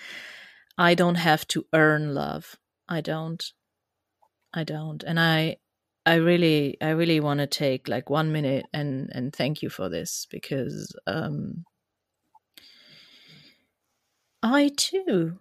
[0.78, 2.56] I don't have to earn love.
[2.88, 3.44] I don't.
[4.54, 5.02] I don't.
[5.02, 5.56] And I
[6.06, 9.88] I really I really want to take like 1 minute and and thank you for
[9.88, 11.64] this because um
[14.42, 15.40] I too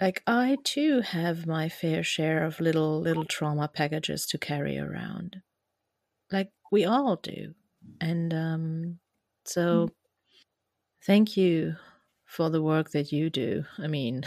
[0.00, 5.42] like I too have my fair share of little little trauma packages to carry around.
[6.32, 7.54] Like we all do.
[8.00, 9.00] And um
[9.44, 9.90] so
[11.04, 11.76] thank you
[12.24, 13.64] for the work that you do.
[13.78, 14.24] I mean,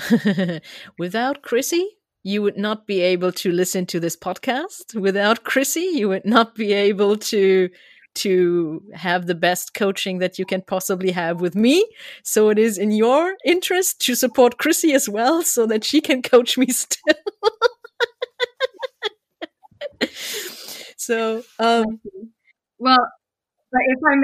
[0.97, 4.95] without Chrissy, you would not be able to listen to this podcast.
[4.99, 7.69] Without Chrissy, you would not be able to
[8.15, 11.87] to have the best coaching that you can possibly have with me.
[12.23, 16.21] So it is in your interest to support Chrissy as well so that she can
[16.21, 17.15] coach me still.
[20.97, 22.01] so, um,
[22.79, 23.07] well,
[23.71, 24.15] but if I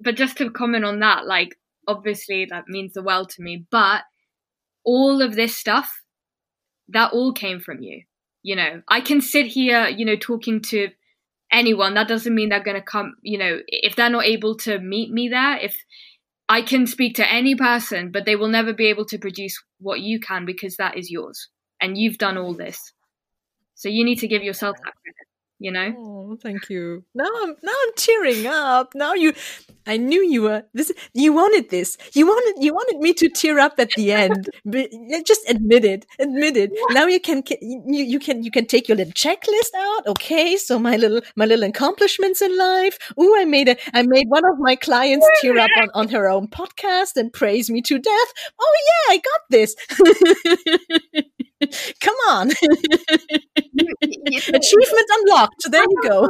[0.00, 1.56] but just to comment on that, like
[1.88, 4.02] obviously that means the world to me, but
[4.84, 6.01] all of this stuff,
[6.92, 8.02] that all came from you.
[8.42, 10.88] You know, I can sit here, you know, talking to
[11.50, 11.94] anyone.
[11.94, 15.12] That doesn't mean they're going to come you know if they're not able to meet
[15.12, 15.76] me there if
[16.48, 20.00] i can speak to any person but they will never be able to produce what
[20.00, 21.48] you can because that is yours.
[21.80, 22.92] And you've done all this.
[23.74, 25.26] So you need to give yourself that credit
[25.62, 25.94] you know?
[25.96, 27.04] Oh thank you.
[27.14, 28.94] Now i'm now i'm tearing up.
[28.94, 29.32] Now you
[29.86, 31.96] i knew you were this you wanted this.
[32.14, 34.48] You wanted you wanted me to tear up at the end.
[34.64, 34.90] But
[35.26, 36.70] just admit it admit it.
[36.90, 40.06] Now you can you, you can you can take your little checklist out.
[40.06, 42.98] Okay so my little my little accomplishments in life.
[43.16, 46.28] Oh i made a i made one of my clients tear up on, on her
[46.28, 48.32] own podcast and praise me to death.
[48.60, 49.74] Oh yeah i got this
[52.00, 52.50] come on
[54.02, 56.28] achievement unlocked there you go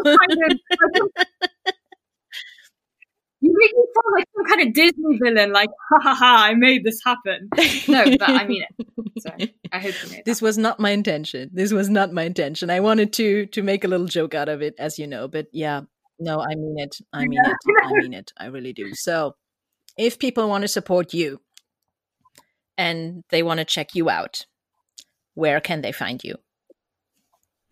[3.43, 6.55] You make me sound like some kind of Disney villain, like, ha ha ha, I
[6.55, 7.49] made this happen.
[7.89, 8.87] No, but I mean it.
[9.19, 9.31] So
[9.73, 11.51] I hope you made This was not my intention.
[11.53, 12.71] This was not my intention.
[12.71, 15.27] I wanted to to make a little joke out of it, as you know.
[15.27, 15.81] But yeah,
[16.21, 16.99] no, I mean it.
[17.13, 17.57] I mean it.
[17.83, 18.33] I mean it.
[18.39, 18.95] I really do.
[18.95, 19.35] So
[19.99, 21.41] if people want to support you
[22.79, 24.47] and they want to check you out,
[25.35, 26.37] where can they find you?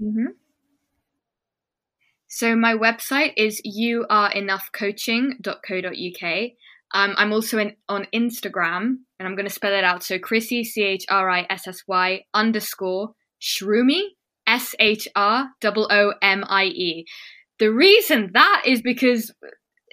[0.00, 0.32] Mm-hmm.
[2.28, 6.50] So my website is youareenoughcoaching.co.uk.
[6.92, 10.02] Um, I'm also in, on Instagram, and I'm going to spell it out.
[10.02, 14.08] So Chrissy, C H R I S S Y underscore Shroomie,
[14.46, 17.06] S H R O O M I E.
[17.58, 19.30] The reason that is because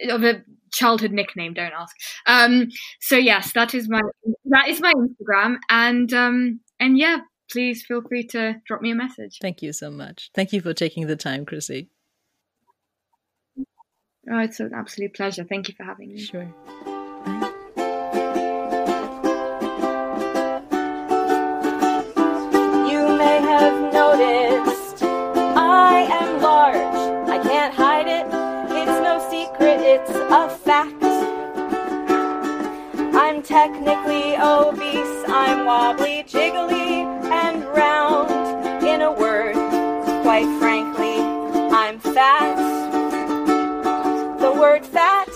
[0.09, 0.41] of a
[0.73, 1.53] childhood nickname.
[1.53, 1.95] Don't ask.
[2.25, 4.01] Um, so yes, that is my
[4.45, 7.19] that is my Instagram, and um, and yeah,
[7.49, 9.39] please feel free to drop me a message.
[9.41, 10.29] Thank you so much.
[10.33, 11.89] Thank you for taking the time, Chrissy.
[14.29, 15.45] Oh, it's an absolute pleasure.
[15.45, 16.19] Thank you for having me.
[16.19, 16.43] Sure.
[22.91, 27.29] You may have noticed I am large.
[27.29, 28.25] I can't hide it.
[28.75, 31.03] It's no secret, it's a fact.
[33.15, 35.23] I'm technically obese.
[35.29, 37.26] I'm wobbly, jiggly,
[37.77, 38.83] and round.
[38.83, 39.55] In a word,
[40.23, 41.19] quite frankly,
[41.71, 42.55] I'm fat.
[44.39, 45.29] The word fat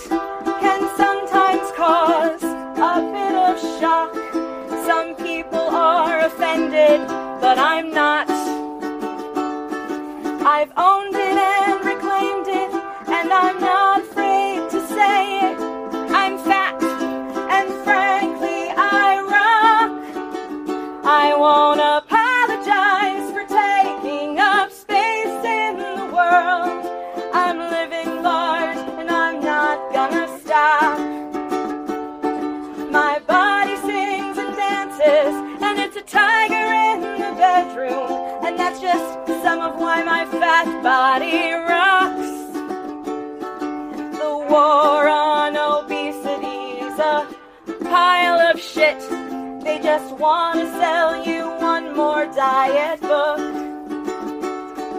[0.60, 4.14] can sometimes cause a bit of shock.
[4.86, 7.08] Some people are offended,
[7.42, 8.30] but I'm not.
[10.44, 11.01] I've owned
[38.82, 42.32] just some of why my fat body rocks.
[44.17, 47.27] The war on obesity's a
[47.84, 48.99] pile of shit.
[49.63, 53.38] They just want to sell you one more diet book.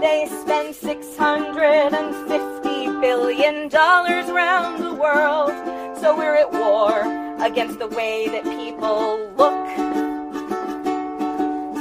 [0.00, 5.50] They spend 650 billion dollars around the world,
[5.98, 7.02] so we're at war
[7.44, 9.66] against the way that people look.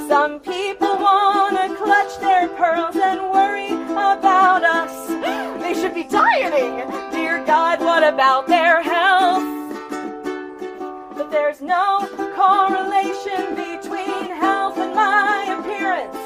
[0.09, 5.07] Some people want to clutch their pearls and worry about us.
[5.61, 6.89] They should be dieting.
[7.11, 9.43] Dear God, what about their health?
[11.15, 16.17] But there's no correlation between health and my appearance.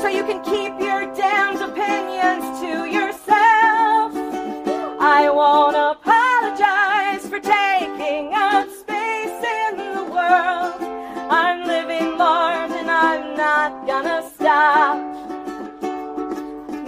[0.00, 4.12] So you can keep your damned opinions to yourself.
[5.00, 5.76] I won't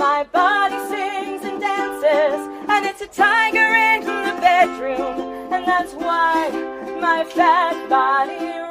[0.08, 6.48] My body sings and dances, and it's a tiger in the bedroom, and that's why
[7.00, 8.65] my fat body